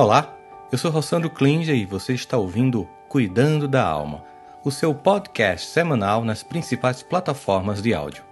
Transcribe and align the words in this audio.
Olá, 0.00 0.38
eu 0.70 0.78
sou 0.78 0.92
Rossandro 0.92 1.28
Klinger 1.28 1.74
e 1.74 1.84
você 1.84 2.14
está 2.14 2.38
ouvindo 2.38 2.88
Cuidando 3.08 3.66
da 3.66 3.84
Alma, 3.84 4.24
o 4.64 4.70
seu 4.70 4.94
podcast 4.94 5.66
semanal 5.66 6.24
nas 6.24 6.40
principais 6.40 7.02
plataformas 7.02 7.82
de 7.82 7.92
áudio. 7.92 8.22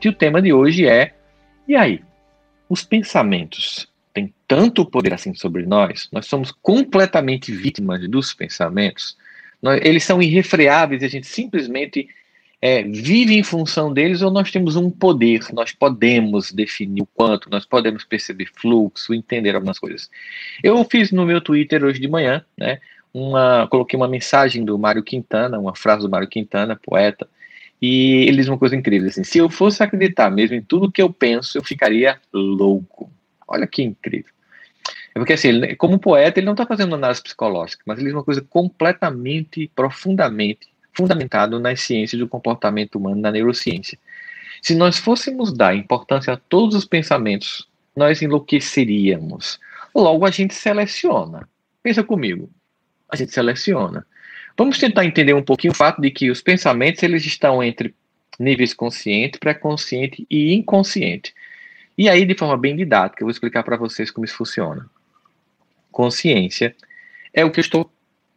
E 0.00 0.08
o 0.08 0.12
tema 0.12 0.40
de 0.40 0.52
hoje 0.52 0.86
é: 0.86 1.12
e 1.66 1.74
aí? 1.74 2.00
Os 2.68 2.84
pensamentos 2.84 3.88
têm 4.14 4.32
tanto 4.46 4.86
poder 4.86 5.12
assim 5.12 5.34
sobre 5.34 5.66
nós? 5.66 6.08
Nós 6.12 6.26
somos 6.26 6.52
completamente 6.52 7.50
vítimas 7.50 8.08
dos 8.08 8.32
pensamentos? 8.32 9.18
Eles 9.82 10.04
são 10.04 10.22
irrefreáveis 10.22 11.02
e 11.02 11.06
a 11.06 11.08
gente 11.08 11.26
simplesmente 11.26 12.08
é, 12.62 12.82
vive 12.82 13.34
em 13.34 13.42
função 13.42 13.92
deles 13.92 14.20
ou 14.20 14.30
nós 14.30 14.50
temos 14.50 14.76
um 14.76 14.90
poder, 14.90 15.40
nós 15.52 15.72
podemos 15.72 16.52
definir 16.52 17.02
o 17.02 17.06
quanto, 17.06 17.48
nós 17.48 17.64
podemos 17.64 18.04
perceber 18.04 18.50
fluxo, 18.54 19.14
entender 19.14 19.54
algumas 19.54 19.78
coisas. 19.78 20.10
Eu 20.62 20.84
fiz 20.84 21.10
no 21.10 21.24
meu 21.24 21.40
Twitter 21.40 21.82
hoje 21.82 21.98
de 21.98 22.08
manhã, 22.08 22.44
né, 22.58 22.78
uma, 23.14 23.66
coloquei 23.68 23.96
uma 23.96 24.08
mensagem 24.08 24.64
do 24.64 24.78
Mário 24.78 25.02
Quintana, 25.02 25.58
uma 25.58 25.74
frase 25.74 26.02
do 26.02 26.10
Mário 26.10 26.28
Quintana, 26.28 26.76
poeta, 26.76 27.26
e 27.80 28.26
ele 28.28 28.36
diz 28.36 28.48
uma 28.48 28.58
coisa 28.58 28.76
incrível, 28.76 29.08
assim, 29.08 29.24
se 29.24 29.38
eu 29.38 29.48
fosse 29.48 29.82
acreditar 29.82 30.30
mesmo 30.30 30.54
em 30.54 30.62
tudo 30.62 30.92
que 30.92 31.00
eu 31.00 31.10
penso, 31.10 31.56
eu 31.56 31.64
ficaria 31.64 32.18
louco. 32.30 33.10
Olha 33.48 33.66
que 33.66 33.82
incrível. 33.82 34.30
É 35.14 35.18
porque, 35.18 35.32
assim, 35.32 35.48
ele, 35.48 35.74
como 35.76 35.98
poeta, 35.98 36.38
ele 36.38 36.44
não 36.44 36.52
está 36.52 36.66
fazendo 36.66 36.94
análise 36.94 37.22
psicológica, 37.22 37.82
mas 37.86 37.98
ele 37.98 38.08
diz 38.08 38.14
uma 38.14 38.22
coisa 38.22 38.42
completamente, 38.42 39.68
profundamente 39.74 40.68
fundamentado 40.92 41.58
nas 41.58 41.80
ciências 41.80 42.18
do 42.18 42.28
comportamento 42.28 42.96
humano, 42.96 43.20
na 43.20 43.30
neurociência. 43.30 43.98
Se 44.62 44.74
nós 44.74 44.98
fôssemos 44.98 45.52
dar 45.52 45.74
importância 45.74 46.34
a 46.34 46.36
todos 46.36 46.74
os 46.74 46.84
pensamentos, 46.84 47.68
nós 47.96 48.20
enlouqueceríamos. 48.22 49.58
Logo, 49.94 50.26
a 50.26 50.30
gente 50.30 50.54
seleciona. 50.54 51.48
Pensa 51.82 52.04
comigo. 52.04 52.50
A 53.08 53.16
gente 53.16 53.32
seleciona. 53.32 54.06
Vamos 54.56 54.78
tentar 54.78 55.04
entender 55.04 55.34
um 55.34 55.42
pouquinho 55.42 55.72
o 55.72 55.76
fato 55.76 56.00
de 56.00 56.10
que 56.10 56.30
os 56.30 56.42
pensamentos 56.42 57.02
eles 57.02 57.24
estão 57.24 57.62
entre 57.62 57.94
níveis 58.38 58.74
consciente, 58.74 59.38
pré-consciente 59.38 60.26
e 60.30 60.54
inconsciente. 60.54 61.34
E 61.96 62.08
aí, 62.08 62.24
de 62.24 62.34
forma 62.34 62.56
bem 62.56 62.76
didática, 62.76 63.22
eu 63.22 63.26
vou 63.26 63.30
explicar 63.30 63.62
para 63.62 63.76
vocês 63.76 64.10
como 64.10 64.24
isso 64.24 64.36
funciona. 64.36 64.86
Consciência 65.90 66.74
é 67.32 67.44
o 67.44 67.50
que 67.50 67.60
eu 67.60 67.62
estou 67.62 67.90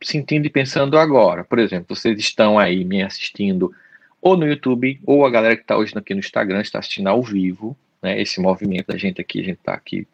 sentindo 0.08 0.46
e 0.46 0.50
pensando 0.50 0.98
agora. 0.98 1.44
Por 1.44 1.59
exemplo, 1.59 1.96
vocês 1.96 2.18
estão 2.20 2.58
aí 2.58 2.84
me 2.84 3.02
assistindo 3.02 3.73
ou 4.22 4.38
no 4.38 4.48
YouTube, 4.48 5.02
ou 5.06 5.26
a 5.26 5.30
galera 5.30 5.56
que 5.56 5.64
está 5.64 5.78
hoje 5.78 5.92
aqui 5.96 6.14
no 6.14 6.22
Instagram 6.22 6.62
está 6.62 6.80
assistindo 6.80 7.08
ao 7.08 7.22
vivo, 7.22 7.78
né? 8.02 8.22
Esse 8.22 8.40
movimento 8.40 8.88
da 8.88 8.98
gente 8.98 9.20
aqui, 9.20 9.42
a 9.42 9.44
gente 9.44 9.59
está 9.59 9.74
aqui 9.74 10.08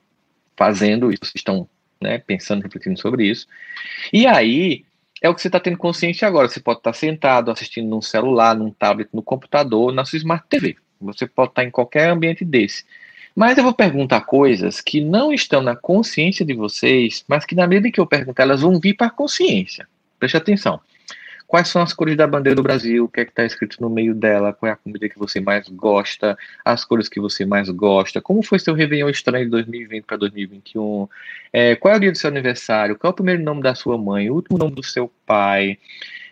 fazendo 0.57 1.11
isso, 1.11 1.21
vocês 1.21 1.35
estão 1.35 1.69
né, 2.01 2.17
pensando, 2.17 2.63
refletindo 2.63 2.99
sobre 2.99 3.27
isso. 3.29 3.47
E 4.11 4.25
aí 4.25 4.83
é 5.21 5.29
o 5.29 5.35
que 5.35 5.41
você 5.41 5.47
está 5.47 5.59
tendo 5.59 5.77
consciência 5.77 6.27
agora. 6.27 6.47
Você 6.47 6.59
pode 6.59 6.79
estar 6.79 6.91
tá 6.91 6.97
sentado 6.97 7.51
assistindo 7.51 7.87
num 7.87 8.01
celular, 8.01 8.55
num 8.55 8.71
tablet, 8.71 9.09
no 9.13 9.21
computador, 9.21 9.93
na 9.93 10.05
sua 10.05 10.17
Smart 10.17 10.45
TV. 10.49 10.75
Você 11.01 11.27
pode 11.27 11.51
estar 11.51 11.61
tá 11.61 11.67
em 11.67 11.71
qualquer 11.71 12.09
ambiente 12.09 12.43
desse. 12.43 12.85
Mas 13.39 13.57
eu 13.57 13.63
vou 13.63 13.71
perguntar 13.71 14.19
coisas 14.19 14.81
que 14.81 14.99
não 14.99 15.31
estão 15.31 15.61
na 15.61 15.73
consciência 15.73 16.45
de 16.45 16.53
vocês, 16.53 17.23
mas 17.25 17.45
que 17.45 17.55
na 17.55 17.65
medida 17.65 17.89
que 17.89 17.97
eu 17.97 18.05
perguntar, 18.05 18.43
elas 18.43 18.59
vão 18.59 18.77
vir 18.77 18.95
para 18.95 19.07
a 19.07 19.09
consciência. 19.09 19.87
Preste 20.19 20.35
atenção. 20.35 20.81
Quais 21.47 21.69
são 21.69 21.81
as 21.81 21.93
cores 21.93 22.17
da 22.17 22.27
bandeira 22.27 22.53
do 22.53 22.61
Brasil? 22.61 23.05
O 23.05 23.07
que 23.07 23.21
é 23.21 23.23
que 23.23 23.31
está 23.31 23.45
escrito 23.45 23.77
no 23.79 23.89
meio 23.89 24.13
dela? 24.13 24.51
Qual 24.51 24.69
é 24.69 24.73
a 24.73 24.75
comida 24.75 25.07
que 25.07 25.17
você 25.17 25.39
mais 25.39 25.69
gosta? 25.69 26.37
As 26.65 26.83
cores 26.83 27.07
que 27.07 27.21
você 27.21 27.45
mais 27.45 27.69
gosta? 27.69 28.19
Como 28.19 28.43
foi 28.43 28.59
seu 28.59 28.73
Réveillon 28.73 29.07
estranho 29.07 29.45
de 29.45 29.51
2020 29.51 30.03
para 30.03 30.17
2021? 30.17 31.07
É, 31.53 31.77
qual 31.77 31.93
é 31.93 31.97
o 31.97 31.99
dia 32.01 32.11
do 32.11 32.17
seu 32.17 32.29
aniversário? 32.29 32.97
Qual 32.97 33.09
é 33.09 33.13
o 33.13 33.15
primeiro 33.15 33.41
nome 33.41 33.61
da 33.61 33.73
sua 33.73 33.97
mãe? 33.97 34.29
O 34.29 34.33
último 34.33 34.57
nome 34.57 34.75
do 34.75 34.83
seu 34.83 35.09
pai? 35.25 35.77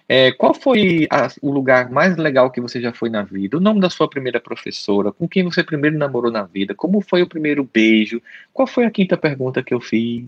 É, 0.09 0.31
qual 0.31 0.53
foi 0.53 1.06
a, 1.12 1.28
o 1.41 1.51
lugar 1.51 1.90
mais 1.91 2.16
legal 2.16 2.50
que 2.50 2.62
você 2.62 2.79
já 2.79 2.94
foi 2.94 3.09
na 3.09 3.23
vida? 3.23 3.57
O 3.57 3.59
nome 3.59 3.81
da 3.81 3.90
sua 3.90 4.09
primeira 4.09 4.40
professora? 4.40 5.12
Com 5.12 5.28
quem 5.28 5.44
você 5.44 5.63
primeiro 5.63 5.97
namorou 5.97 6.31
na 6.31 6.44
vida? 6.44 6.73
Como 6.73 7.01
foi 7.01 7.22
o 7.22 7.28
primeiro 7.28 7.63
beijo? 7.63 8.22
Qual 8.53 8.66
foi 8.66 8.85
a 8.85 8.91
quinta 8.91 9.17
pergunta 9.17 9.62
que 9.62 9.73
eu 9.73 9.81
fiz? 9.81 10.25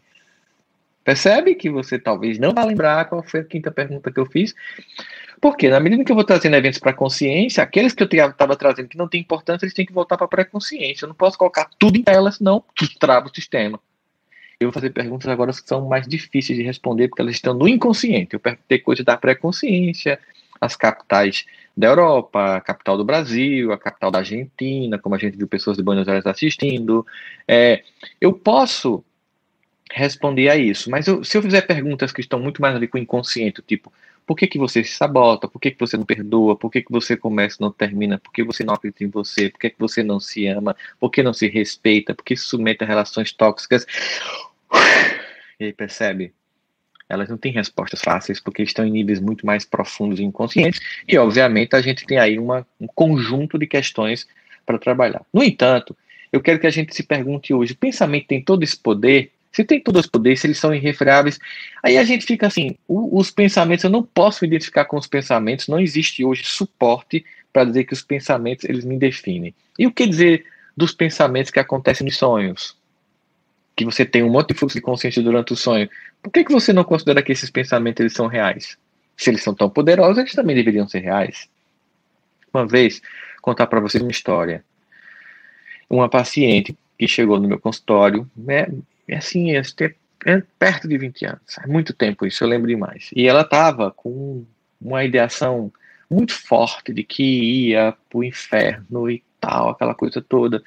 Percebe 1.03 1.56
que 1.56 1.69
você 1.69 1.97
talvez 1.97 2.38
não 2.38 2.53
vá 2.53 2.63
lembrar 2.66 3.06
qual 3.06 3.23
foi 3.23 3.39
a 3.39 3.44
quinta 3.44 3.72
pergunta 3.72 4.12
que 4.12 4.19
eu 4.19 4.25
fiz? 4.25 4.53
Porque 5.39 5.69
na 5.69 5.79
medida 5.79 6.03
que 6.03 6.12
eu 6.12 6.16
vou 6.16 6.25
trazendo 6.25 6.56
eventos 6.57 6.79
para 6.79 6.91
consciência, 6.91 7.63
aqueles 7.63 7.94
que 7.94 8.03
eu 8.03 8.07
estava 8.07 8.57
trazendo 8.57 8.89
que 8.89 8.97
não 8.97 9.07
tem 9.07 9.22
importância, 9.22 9.66
eles 9.66 9.73
têm 9.73 9.85
que 9.85 9.94
voltar 9.94 10.18
para 10.18 10.25
a 10.25 10.29
pré-consciência. 10.29 11.06
Eu 11.06 11.09
não 11.09 11.16
posso 11.16 11.38
colocar 11.38 11.69
tudo 11.79 11.97
em 11.97 12.03
tela, 12.03 12.31
senão 12.31 12.63
trava 13.00 13.28
o 13.28 13.34
sistema. 13.34 13.79
Eu 14.59 14.67
vou 14.67 14.73
fazer 14.73 14.89
perguntas 14.89 15.29
agora 15.29 15.53
que 15.53 15.65
são 15.65 15.87
mais 15.87 16.05
difíceis 16.05 16.57
de 16.57 16.65
responder, 16.65 17.07
porque 17.07 17.21
elas 17.21 17.35
estão 17.35 17.53
no 17.53 17.65
inconsciente. 17.65 18.33
Eu 18.33 18.41
perguntei 18.41 18.79
coisas 18.79 19.05
da 19.05 19.15
pré-consciência, 19.15 20.19
as 20.59 20.75
capitais 20.75 21.45
da 21.77 21.87
Europa, 21.87 22.57
a 22.57 22.59
capital 22.59 22.97
do 22.97 23.05
Brasil, 23.05 23.71
a 23.71 23.77
capital 23.77 24.11
da 24.11 24.19
Argentina, 24.19 24.99
como 24.99 25.15
a 25.15 25.17
gente 25.17 25.37
viu 25.37 25.47
pessoas 25.47 25.77
de 25.77 25.83
Buenos 25.83 26.09
Aires 26.09 26.25
assistindo. 26.25 27.07
É, 27.47 27.83
eu 28.19 28.33
posso 28.33 29.01
responder 29.89 30.49
a 30.49 30.57
isso, 30.57 30.91
mas 30.91 31.07
eu, 31.07 31.23
se 31.23 31.37
eu 31.37 31.41
fizer 31.41 31.61
perguntas 31.61 32.11
que 32.11 32.19
estão 32.19 32.37
muito 32.37 32.61
mais 32.61 32.75
a 32.75 32.79
ver 32.79 32.87
com 32.87 32.97
o 32.97 33.01
inconsciente, 33.01 33.61
tipo, 33.61 33.93
por 34.27 34.35
que, 34.35 34.45
que 34.45 34.59
você 34.59 34.83
se 34.83 34.91
sabota? 34.91 35.47
Por 35.47 35.59
que, 35.59 35.71
que 35.71 35.79
você 35.79 35.97
não 35.97 36.05
perdoa? 36.05 36.55
Por 36.55 36.69
que, 36.69 36.83
que 36.83 36.91
você 36.91 37.17
começa 37.17 37.57
e 37.59 37.63
não 37.63 37.71
termina? 37.71 38.19
Por 38.19 38.31
que 38.31 38.43
você 38.43 38.63
não 38.63 38.75
acredita 38.75 39.03
em 39.03 39.09
você? 39.09 39.49
Por 39.49 39.59
que, 39.59 39.69
que 39.71 39.79
você 39.79 40.03
não 40.03 40.19
se 40.19 40.45
ama? 40.45 40.75
Por 40.99 41.09
que 41.09 41.23
não 41.23 41.33
se 41.33 41.47
respeita? 41.47 42.13
Por 42.13 42.23
que 42.23 42.35
se 42.35 42.43
submete 42.43 42.83
a 42.83 42.87
relações 42.87 43.31
tóxicas? 43.31 43.87
E 45.59 45.66
aí 45.66 45.74
percebe? 45.74 46.34
Elas 47.09 47.28
não 47.28 47.38
têm 47.38 47.52
respostas 47.52 48.02
fáceis 48.02 48.40
porque 48.40 48.62
estão 48.62 48.85
em 48.85 48.91
níveis 48.91 49.19
muito 49.19 49.46
mais 49.46 49.66
profundos 49.66 50.19
e 50.19 50.24
inconscientes. 50.24 50.80
E, 51.07 51.18
obviamente, 51.18 51.75
a 51.75 51.81
gente 51.81 52.06
tem 52.06 52.19
aí 52.19 52.38
uma, 52.38 52.66
um 52.80 52.88
conjunto 52.88 53.57
de 53.57 53.66
questões 53.66 54.28
para 54.66 54.78
trabalhar. 54.78 55.22
No 55.34 55.44
entanto, 55.44 55.97
eu 56.31 56.40
quero 56.40 56.59
que 56.59 56.68
a 56.68 56.72
gente 56.72 56.96
se 56.96 57.03
pergunte 57.03 57.53
hoje: 57.53 57.74
o 57.74 57.78
pensamento 57.78 58.28
tem 58.28 58.41
todo 58.41 58.63
esse 58.63 58.78
poder? 58.78 59.31
Se 59.52 59.63
tem 59.63 59.81
todo 59.81 60.00
esse 60.00 60.07
poder, 60.07 60.38
se 60.38 60.46
eles 60.46 60.59
são 60.59 60.74
irrefreáveis, 60.74 61.40
aí 61.81 61.97
a 61.97 62.03
gente 62.03 62.25
fica 62.25 62.46
assim: 62.46 62.78
os 62.88 63.31
pensamentos, 63.31 63.84
eu 63.84 63.90
não 63.90 64.03
posso 64.03 64.44
me 64.44 64.47
identificar 64.47 64.86
com 64.86 64.97
os 64.97 65.07
pensamentos, 65.07 65.68
não 65.68 65.80
existe 65.80 66.24
hoje 66.24 66.44
suporte 66.46 67.25
para 67.51 67.66
dizer 67.66 67.86
que 67.86 67.94
os 67.94 68.03
pensamentos 68.03 68.66
eles 68.66 68.86
me 68.86 68.97
definem. 68.97 69.56
E 69.78 69.88
o 69.88 69.91
que 69.91 70.06
dizer 70.06 70.46
dos 70.78 70.94
pensamentos 70.94 71.51
que 71.51 71.59
acontecem 71.59 72.06
nos 72.06 72.18
sonhos? 72.18 72.78
Que 73.79 73.85
você 73.85 74.06
tem 74.06 74.22
um 74.22 74.29
monte 74.29 74.50
de 74.50 74.56
fluxo 74.56 74.75
de 74.75 74.81
consciência 74.81 75.23
durante 75.23 75.53
o 75.53 75.56
sonho, 75.56 75.90
por 76.22 76.29
que, 76.34 76.44
que 76.44 76.51
você 76.51 76.73
não 76.73 76.84
considera 76.84 77.23
que 77.23 77.31
esses 77.31 77.50
pensamentos 77.50 78.01
eles 78.01 78.12
são 78.12 78.28
reais? 78.28 78.78
Se 79.16 79.29
eles 79.29 79.41
são 79.41 79.56
tão 79.56 79.69
poderosos, 79.69 80.17
eles 80.17 80.34
também 80.34 80.53
deveriam 80.53 80.85
ser 80.85 81.00
reais. 81.00 81.47
Uma 82.53 82.68
vez, 82.68 83.01
contar 83.41 83.68
para 83.68 83.79
vocês 83.79 84.03
uma 84.03 84.12
história. 84.12 84.66
Uma 85.89 86.09
paciente 86.09 86.78
que 86.97 87.07
chegou 87.07 87.39
no 87.39 87.47
meu 87.47 87.57
consultório, 87.57 88.29
é, 88.50 88.69
é 89.07 89.16
assim, 89.16 89.56
é, 89.56 89.62
é 90.25 90.44
perto 90.59 90.85
de 90.85 90.97
20 90.97 91.25
anos, 91.25 91.57
há 91.57 91.66
muito 91.66 91.94
tempo 91.94 92.25
isso, 92.25 92.44
eu 92.44 92.50
lembro 92.50 92.68
demais. 92.68 93.09
E 93.16 93.29
ela 93.29 93.41
estava 93.44 93.91
com 93.91 94.45
uma 94.81 95.06
ideação 95.06 95.72
muito 96.09 96.34
forte 96.34 96.94
de 96.94 97.01
que 97.01 97.23
ia 97.23 97.95
para 98.09 98.19
o 98.19 98.25
inferno 98.25 99.09
e 99.09 99.23
tal, 99.39 99.69
aquela 99.69 99.95
coisa 99.95 100.22
toda. 100.22 100.62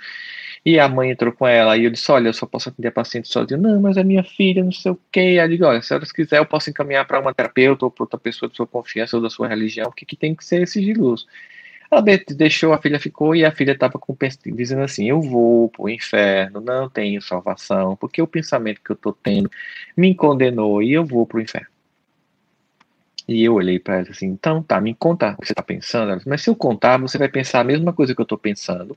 E 0.64 0.78
a 0.78 0.88
mãe 0.88 1.10
entrou 1.10 1.32
com 1.32 1.46
ela 1.46 1.76
e 1.76 1.84
eu 1.84 1.90
disse: 1.90 2.10
Olha, 2.12 2.28
eu 2.28 2.32
só 2.32 2.46
posso 2.46 2.68
atender 2.68 2.88
a 2.88 2.92
paciente 2.92 3.28
sozinho. 3.28 3.60
Não, 3.60 3.80
mas 3.80 3.96
é 3.96 4.04
minha 4.04 4.22
filha, 4.22 4.62
não 4.62 4.70
sei 4.72 4.92
o 4.92 5.00
quê. 5.10 5.20
Aí 5.20 5.38
eu 5.38 5.48
digo: 5.48 5.64
Olha, 5.64 5.82
se 5.82 5.92
ela 5.92 6.04
quiser, 6.06 6.38
eu 6.38 6.46
posso 6.46 6.70
encaminhar 6.70 7.06
para 7.06 7.20
uma 7.20 7.34
terapeuta 7.34 7.84
ou 7.84 7.90
para 7.90 8.04
outra 8.04 8.18
pessoa 8.18 8.48
de 8.48 8.56
sua 8.56 8.66
confiança 8.66 9.16
ou 9.16 9.22
da 9.22 9.28
sua 9.30 9.48
religião, 9.48 9.86
porque 9.90 10.06
que 10.06 10.16
tem 10.16 10.34
que 10.34 10.44
ser 10.44 10.66
sigiloso. 10.68 11.26
Ela 11.90 12.00
deixou, 12.00 12.72
a 12.72 12.78
filha 12.80 12.98
ficou 12.98 13.36
e 13.36 13.44
a 13.44 13.52
filha 13.52 13.72
estava 13.72 14.00
dizendo 14.46 14.82
assim: 14.82 15.08
Eu 15.10 15.20
vou 15.20 15.68
para 15.68 15.82
o 15.82 15.90
inferno, 15.90 16.60
não 16.60 16.88
tenho 16.88 17.20
salvação, 17.20 17.96
porque 17.96 18.22
o 18.22 18.26
pensamento 18.26 18.80
que 18.82 18.92
eu 18.92 18.94
estou 18.94 19.12
tendo 19.12 19.50
me 19.96 20.14
condenou 20.14 20.82
e 20.82 20.92
eu 20.92 21.04
vou 21.04 21.26
para 21.26 21.38
o 21.38 21.40
inferno. 21.40 21.71
E 23.28 23.44
eu 23.44 23.54
olhei 23.54 23.78
para 23.78 23.96
ela 23.96 24.08
assim, 24.10 24.26
então 24.26 24.62
tá, 24.62 24.80
me 24.80 24.94
conta 24.94 25.32
o 25.32 25.40
que 25.40 25.46
você 25.46 25.52
está 25.52 25.62
pensando. 25.62 26.08
Ela 26.08 26.16
disse, 26.16 26.28
Mas 26.28 26.42
se 26.42 26.50
eu 26.50 26.56
contar, 26.56 26.98
você 26.98 27.18
vai 27.18 27.28
pensar 27.28 27.60
a 27.60 27.64
mesma 27.64 27.92
coisa 27.92 28.14
que 28.14 28.20
eu 28.20 28.24
estou 28.24 28.38
pensando. 28.38 28.96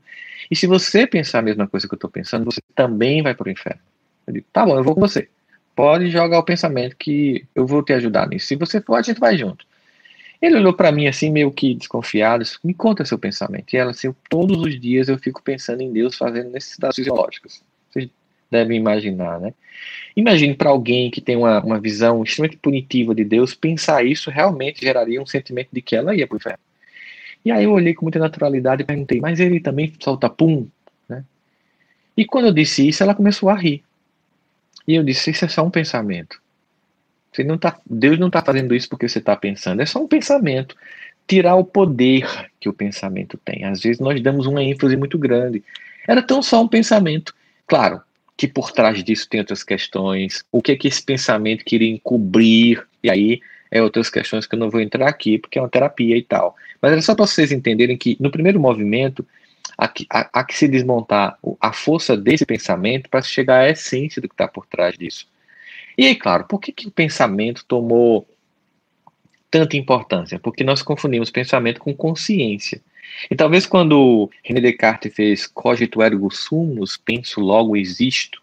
E 0.50 0.56
se 0.56 0.66
você 0.66 1.06
pensar 1.06 1.38
a 1.38 1.42
mesma 1.42 1.66
coisa 1.66 1.86
que 1.86 1.94
eu 1.94 1.96
estou 1.96 2.10
pensando, 2.10 2.44
você 2.44 2.60
também 2.74 3.22
vai 3.22 3.34
para 3.34 3.48
o 3.48 3.50
inferno. 3.50 3.80
Eu 4.26 4.34
digo, 4.34 4.46
tá 4.52 4.64
bom, 4.64 4.76
eu 4.76 4.84
vou 4.84 4.94
com 4.94 5.00
você. 5.00 5.28
Pode 5.74 6.10
jogar 6.10 6.38
o 6.38 6.42
pensamento 6.42 6.96
que 6.96 7.46
eu 7.54 7.66
vou 7.66 7.82
te 7.82 7.92
ajudar 7.92 8.28
nisso. 8.28 8.46
Se 8.46 8.56
você 8.56 8.80
for, 8.80 8.96
a 8.96 9.02
gente 9.02 9.20
vai 9.20 9.36
junto. 9.36 9.64
Ele 10.40 10.56
olhou 10.56 10.72
para 10.72 10.92
mim 10.92 11.06
assim, 11.06 11.30
meio 11.30 11.50
que 11.50 11.74
desconfiado, 11.74 12.42
disse, 12.42 12.58
me 12.64 12.74
conta 12.74 13.04
seu 13.04 13.18
pensamento. 13.18 13.72
E 13.72 13.76
ela 13.76 13.90
assim, 13.90 14.14
todos 14.28 14.58
os 14.58 14.78
dias 14.80 15.08
eu 15.08 15.18
fico 15.18 15.42
pensando 15.42 15.80
em 15.80 15.92
Deus 15.92 16.16
fazendo 16.16 16.50
necessidades 16.50 16.96
fisiológicas. 16.96 17.62
Devem 18.50 18.78
imaginar, 18.78 19.40
né? 19.40 19.52
Imagine 20.16 20.54
para 20.54 20.70
alguém 20.70 21.10
que 21.10 21.20
tem 21.20 21.36
uma, 21.36 21.62
uma 21.62 21.78
visão 21.78 22.22
extremamente 22.22 22.58
punitiva 22.58 23.14
de 23.14 23.22
Deus, 23.22 23.54
pensar 23.54 24.04
isso 24.04 24.30
realmente 24.30 24.80
geraria 24.80 25.20
um 25.20 25.26
sentimento 25.26 25.68
de 25.70 25.82
que 25.82 25.94
ela 25.94 26.14
ia 26.14 26.26
para 26.26 26.34
o 26.34 26.38
inferno. 26.38 26.58
E 27.44 27.50
aí 27.50 27.64
eu 27.64 27.72
olhei 27.72 27.92
com 27.92 28.06
muita 28.06 28.18
naturalidade 28.18 28.82
e 28.82 28.86
perguntei, 28.86 29.20
mas 29.20 29.38
ele 29.40 29.60
também 29.60 29.92
solta 30.00 30.30
pum? 30.30 30.66
Né? 31.08 31.22
E 32.16 32.24
quando 32.24 32.46
eu 32.46 32.52
disse 32.52 32.88
isso, 32.88 33.02
ela 33.02 33.14
começou 33.14 33.50
a 33.50 33.54
rir. 33.54 33.84
E 34.88 34.94
eu 34.94 35.04
disse, 35.04 35.30
isso 35.30 35.44
é 35.44 35.48
só 35.48 35.62
um 35.62 35.70
pensamento. 35.70 36.40
Você 37.30 37.44
não 37.44 37.58
tá, 37.58 37.78
Deus 37.84 38.18
não 38.18 38.28
está 38.28 38.40
fazendo 38.40 38.74
isso 38.74 38.88
porque 38.88 39.08
você 39.08 39.18
está 39.18 39.36
pensando, 39.36 39.82
é 39.82 39.86
só 39.86 40.02
um 40.02 40.08
pensamento. 40.08 40.74
Tirar 41.28 41.56
o 41.56 41.64
poder 41.64 42.50
que 42.58 42.68
o 42.68 42.72
pensamento 42.72 43.36
tem. 43.44 43.64
Às 43.64 43.82
vezes 43.82 44.00
nós 44.00 44.20
damos 44.22 44.46
uma 44.46 44.62
ênfase 44.62 44.96
muito 44.96 45.18
grande. 45.18 45.62
Era 46.08 46.22
tão 46.22 46.40
só 46.40 46.62
um 46.62 46.68
pensamento. 46.68 47.34
Claro 47.66 48.00
que 48.36 48.46
por 48.46 48.70
trás 48.70 49.02
disso 49.02 49.28
tem 49.28 49.40
outras 49.40 49.62
questões. 49.62 50.44
O 50.52 50.60
que 50.60 50.72
é 50.72 50.76
que 50.76 50.88
esse 50.88 51.02
pensamento 51.02 51.64
queria 51.64 51.90
encobrir? 51.90 52.86
E 53.02 53.10
aí 53.10 53.40
é 53.70 53.82
outras 53.82 54.10
questões 54.10 54.46
que 54.46 54.54
eu 54.54 54.58
não 54.58 54.70
vou 54.70 54.80
entrar 54.80 55.08
aqui, 55.08 55.38
porque 55.38 55.58
é 55.58 55.62
uma 55.62 55.68
terapia 55.68 56.16
e 56.16 56.22
tal. 56.22 56.54
Mas 56.80 56.92
era 56.92 57.02
só 57.02 57.14
para 57.14 57.26
vocês 57.26 57.50
entenderem 57.50 57.96
que 57.96 58.16
no 58.20 58.30
primeiro 58.30 58.60
movimento 58.60 59.26
há 59.76 59.88
que, 59.88 60.06
há, 60.10 60.44
que 60.44 60.56
se 60.56 60.68
desmontar 60.68 61.38
a 61.60 61.72
força 61.72 62.16
desse 62.16 62.44
pensamento 62.44 63.08
para 63.08 63.22
chegar 63.22 63.60
à 63.60 63.70
essência 63.70 64.20
do 64.20 64.28
que 64.28 64.34
está 64.34 64.46
por 64.46 64.66
trás 64.66 64.96
disso. 64.96 65.26
E 65.96 66.06
aí, 66.06 66.14
claro, 66.14 66.44
por 66.44 66.60
que, 66.60 66.72
que 66.72 66.88
o 66.88 66.90
pensamento 66.90 67.64
tomou 67.66 68.26
tanta 69.50 69.76
importância? 69.76 70.38
Porque 70.38 70.64
nós 70.64 70.82
confundimos 70.82 71.30
pensamento 71.30 71.80
com 71.80 71.94
consciência. 71.94 72.80
E 73.30 73.34
talvez 73.34 73.66
quando 73.66 74.30
René 74.44 74.60
Descartes 74.60 75.14
fez 75.14 75.46
cogito 75.46 76.02
ergo 76.02 76.30
sum, 76.30 76.76
penso 77.04 77.40
logo 77.40 77.76
existo, 77.76 78.42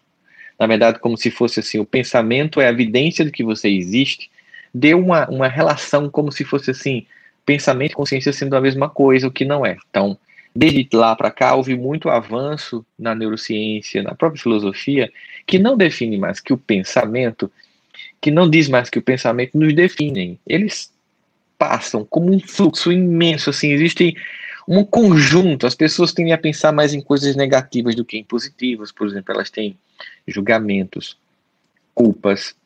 na 0.58 0.66
verdade 0.66 0.98
como 0.98 1.16
se 1.16 1.30
fosse 1.30 1.60
assim, 1.60 1.78
o 1.78 1.84
pensamento 1.84 2.60
é 2.60 2.66
a 2.66 2.70
evidência 2.70 3.24
de 3.24 3.30
que 3.30 3.44
você 3.44 3.68
existe, 3.68 4.30
deu 4.72 4.98
uma, 4.98 5.28
uma 5.28 5.48
relação 5.48 6.08
como 6.10 6.32
se 6.32 6.44
fosse 6.44 6.70
assim, 6.70 7.06
pensamento 7.46 7.92
e 7.92 7.96
consciência 7.96 8.32
sendo 8.32 8.56
a 8.56 8.60
mesma 8.60 8.88
coisa, 8.88 9.28
o 9.28 9.30
que 9.30 9.44
não 9.44 9.64
é. 9.64 9.76
Então, 9.88 10.18
desde 10.54 10.88
lá 10.92 11.14
para 11.14 11.30
cá, 11.30 11.54
houve 11.54 11.76
muito 11.76 12.08
avanço 12.08 12.84
na 12.98 13.14
neurociência, 13.14 14.02
na 14.02 14.14
própria 14.14 14.42
filosofia, 14.42 15.12
que 15.46 15.58
não 15.58 15.76
define 15.76 16.16
mais 16.16 16.40
que 16.40 16.52
o 16.52 16.58
pensamento, 16.58 17.50
que 18.20 18.30
não 18.30 18.48
diz 18.48 18.68
mais 18.68 18.88
que 18.88 18.98
o 18.98 19.02
pensamento 19.02 19.56
nos 19.58 19.74
definem. 19.74 20.38
Eles 20.46 20.92
passam 21.58 22.04
como 22.04 22.32
um 22.32 22.40
fluxo 22.40 22.92
imenso, 22.92 23.50
assim, 23.50 23.72
existe 23.72 24.16
um 24.66 24.84
conjunto, 24.84 25.66
as 25.66 25.74
pessoas 25.74 26.12
tendem 26.12 26.32
a 26.32 26.38
pensar 26.38 26.72
mais 26.72 26.94
em 26.94 27.00
coisas 27.00 27.36
negativas 27.36 27.94
do 27.94 28.04
que 28.04 28.16
em 28.16 28.24
positivas, 28.24 28.90
por 28.90 29.06
exemplo, 29.06 29.34
elas 29.34 29.50
têm 29.50 29.76
julgamentos, 30.26 31.18
culpas, 31.94 32.56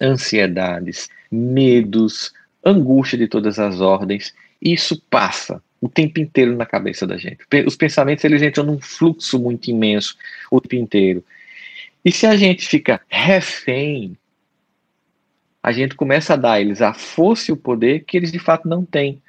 ansiedades, 0.00 1.08
medos, 1.30 2.32
angústia 2.64 3.18
de 3.18 3.28
todas 3.28 3.58
as 3.58 3.80
ordens, 3.80 4.34
isso 4.60 5.00
passa 5.08 5.62
o 5.80 5.88
tempo 5.88 6.20
inteiro 6.20 6.56
na 6.56 6.66
cabeça 6.66 7.06
da 7.06 7.16
gente. 7.16 7.38
Os 7.66 7.76
pensamentos 7.76 8.24
eles 8.24 8.42
entram 8.42 8.64
num 8.64 8.80
fluxo 8.80 9.38
muito 9.38 9.68
imenso 9.68 10.16
o 10.50 10.60
tempo 10.60 10.76
inteiro. 10.76 11.24
E 12.04 12.12
se 12.12 12.26
a 12.26 12.36
gente 12.36 12.66
fica 12.66 13.00
refém, 13.08 14.16
a 15.62 15.70
gente 15.70 15.94
começa 15.94 16.34
a 16.34 16.36
dar 16.36 16.52
a 16.52 16.60
eles 16.60 16.82
a 16.82 16.92
força 16.92 17.50
e 17.50 17.54
o 17.54 17.56
poder 17.56 18.04
que 18.04 18.16
eles 18.16 18.32
de 18.32 18.38
fato 18.38 18.68
não 18.68 18.84
têm. 18.84 19.22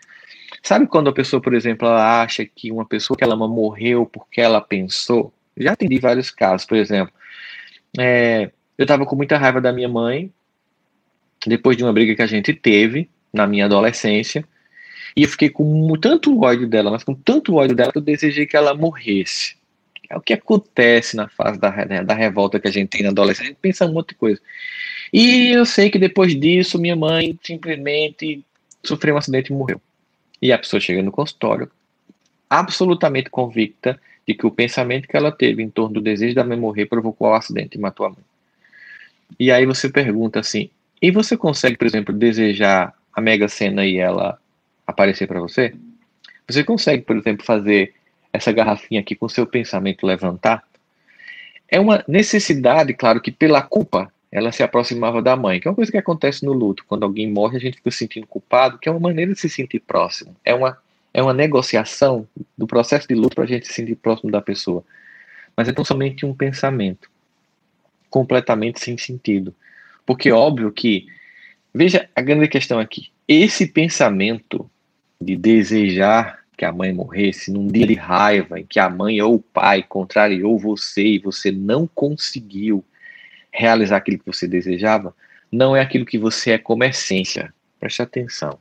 Sabe 0.62 0.88
quando 0.88 1.10
a 1.10 1.14
pessoa, 1.14 1.42
por 1.42 1.54
exemplo, 1.54 1.88
ela 1.88 2.22
acha 2.22 2.46
que 2.46 2.72
uma 2.72 2.86
pessoa 2.86 3.18
que 3.18 3.24
ela 3.24 3.36
ama 3.36 3.48
morreu 3.48 4.06
porque 4.06 4.42
ela 4.42 4.62
pensou? 4.62 5.34
Já 5.58 5.74
atendi 5.74 6.00
vários 6.00 6.32
casos, 6.32 6.66
por 6.66 6.78
exemplo. 6.78 7.14
É, 8.00 8.50
eu 8.78 8.84
estava 8.84 9.06
com 9.06 9.16
muita 9.16 9.38
raiva 9.38 9.62
da 9.62 9.72
minha 9.72 9.90
mãe, 9.90 10.32
depois 11.46 11.78
de 11.78 11.84
uma 11.84 11.94
briga 11.94 12.16
que 12.16 12.22
a 12.22 12.28
gente 12.28 12.54
teve 12.54 13.10
na 13.32 13.46
minha 13.46 13.66
adolescência, 13.66 14.46
e 15.16 15.24
eu 15.24 15.30
fiquei 15.30 15.50
com 15.50 15.94
tanto 16.00 16.42
ódio 16.42 16.68
dela, 16.68 16.90
mas 16.90 17.04
com 17.04 17.14
tanto 17.14 17.56
ódio 17.56 17.76
dela 17.76 17.92
que 17.92 17.98
eu 17.98 18.02
desejei 18.02 18.46
que 18.46 18.58
ela 18.58 18.74
morresse. 18.74 19.56
É 20.10 20.18
o 20.18 20.22
que 20.22 20.34
acontece 20.34 21.16
na 21.16 21.28
fase 21.28 21.60
da, 21.60 21.70
da 22.04 22.14
revolta 22.14 22.60
que 22.60 22.68
a 22.68 22.72
gente 22.72 22.90
tem 22.90 23.04
na 23.04 23.10
adolescência, 23.10 23.46
a 23.46 23.48
gente 23.48 23.60
pensa 23.62 23.86
um 23.86 23.94
monte 23.94 24.10
de 24.10 24.16
coisa. 24.16 24.42
E 25.14 25.52
eu 25.52 25.64
sei 25.64 25.92
que 25.92 26.00
depois 26.00 26.36
disso, 26.36 26.80
minha 26.80 26.96
mãe 26.96 27.38
simplesmente 27.44 28.44
sofreu 28.84 29.14
um 29.14 29.20
acidente 29.20 29.54
e 29.54 29.56
morreu. 29.56 29.80
E 30.42 30.52
a 30.52 30.58
pessoa 30.58 30.80
chega 30.80 31.04
no 31.04 31.12
consultório, 31.12 31.70
absolutamente 32.50 33.30
convicta 33.30 34.00
de 34.28 34.34
que 34.34 34.46
o 34.46 34.52
pensamento 34.52 35.08
que 35.08 35.16
ela 35.16 35.32
teve 35.32 35.62
em 35.62 35.70
torno 35.70 35.96
do 35.96 36.02
desejo 36.02 36.34
da 36.34 36.44
mãe 36.44 36.58
morrer 36.58 36.88
provocou 36.88 37.30
o 37.30 37.34
acidente 37.34 37.78
e 37.78 37.82
matou 37.82 38.06
a 38.06 38.10
mãe. 38.10 38.24
E 39.40 39.52
aí 39.52 39.66
você 39.66 39.88
pergunta 39.88 40.40
assim: 40.40 40.70
e 41.02 41.12
você 41.12 41.38
consegue, 41.38 41.78
por 41.78 41.86
exemplo, 41.86 42.14
desejar 42.14 42.94
a 43.14 43.22
Mega 43.22 43.48
Sena 43.48 43.86
e 43.86 43.98
ela 43.98 44.40
aparecer 44.88 45.28
para 45.28 45.40
você? 45.40 45.76
Você 46.48 46.64
consegue, 46.64 47.04
por 47.04 47.16
exemplo, 47.16 47.46
fazer 47.46 47.94
essa 48.32 48.52
garrafinha 48.52 49.02
aqui 49.02 49.16
com 49.16 49.30
seu 49.30 49.46
pensamento 49.46 50.06
levantar? 50.06 50.64
É 51.70 51.80
uma 51.80 52.04
necessidade, 52.08 52.94
claro, 52.94 53.22
que 53.22 53.32
pela 53.32 53.62
culpa 53.62 54.13
ela 54.34 54.52
se 54.52 54.64
aproximava 54.64 55.22
da 55.22 55.36
mãe, 55.36 55.60
que 55.60 55.68
é 55.68 55.70
uma 55.70 55.76
coisa 55.76 55.92
que 55.92 55.98
acontece 55.98 56.44
no 56.44 56.54
luto. 56.54 56.84
Quando 56.88 57.04
alguém 57.04 57.32
morre, 57.32 57.58
a 57.58 57.60
gente 57.60 57.78
fica 57.78 57.92
se 57.92 58.00
sentindo 58.00 58.26
culpado, 58.26 58.80
que 58.80 58.90
é 58.90 58.92
uma 58.92 59.00
maneira 59.00 59.32
de 59.32 59.40
se 59.40 59.48
sentir 59.48 59.80
próximo. 59.80 60.36
É 60.44 60.56
uma, 60.56 60.76
é 61.14 61.22
uma 61.22 61.36
negociação 61.36 62.28
do 62.58 62.66
processo 62.66 63.08
de 63.08 63.14
luto 63.14 63.36
para 63.36 63.44
a 63.44 63.48
gente 63.48 63.68
se 63.68 63.74
sentir 63.74 63.94
próximo 63.94 64.32
da 64.32 64.42
pessoa. 64.42 64.84
Mas 65.56 65.70
é 65.70 65.72
tão 65.72 65.86
somente 65.86 66.26
um 66.26 66.34
pensamento, 66.34 67.12
completamente 68.10 68.80
sem 68.80 68.98
sentido. 68.98 69.54
Porque 70.04 70.32
óbvio 70.32 70.72
que, 70.72 71.06
veja 71.72 72.10
a 72.16 72.22
grande 72.22 72.48
questão 72.48 72.80
aqui, 72.80 73.12
esse 73.28 73.68
pensamento 73.68 74.68
de 75.22 75.38
desejar 75.38 76.40
que 76.58 76.66
a 76.66 76.72
mãe 76.72 76.92
morresse 76.92 77.52
num 77.52 77.68
dia 77.68 77.86
de 77.86 77.94
raiva 77.94 78.60
em 78.60 78.66
que 78.66 78.80
a 78.80 78.90
mãe 78.90 79.22
ou 79.22 79.36
o 79.36 79.40
pai 79.40 79.84
contrariou 79.84 80.58
você 80.58 81.04
e 81.04 81.20
você 81.20 81.52
não 81.52 81.86
conseguiu 81.86 82.84
realizar 83.54 83.98
aquilo 83.98 84.18
que 84.18 84.26
você 84.26 84.48
desejava, 84.48 85.16
não 85.52 85.76
é 85.76 85.82
aquilo 85.82 86.06
que 86.06 86.18
você 86.18 86.52
é 86.52 86.58
como 86.58 86.84
essência. 86.84 87.54
Preste 87.80 88.02
atenção. 88.02 88.58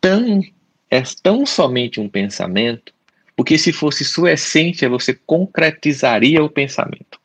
Tão, 0.00 0.42
é 0.90 1.02
tão 1.22 1.46
somente 1.46 1.98
um 1.98 2.08
pensamento, 2.08 2.92
porque 3.34 3.56
se 3.56 3.72
fosse 3.72 4.04
sua 4.04 4.32
essência, 4.32 4.88
você 4.88 5.14
concretizaria 5.14 6.44
o 6.44 6.50
pensamento. 6.50 7.18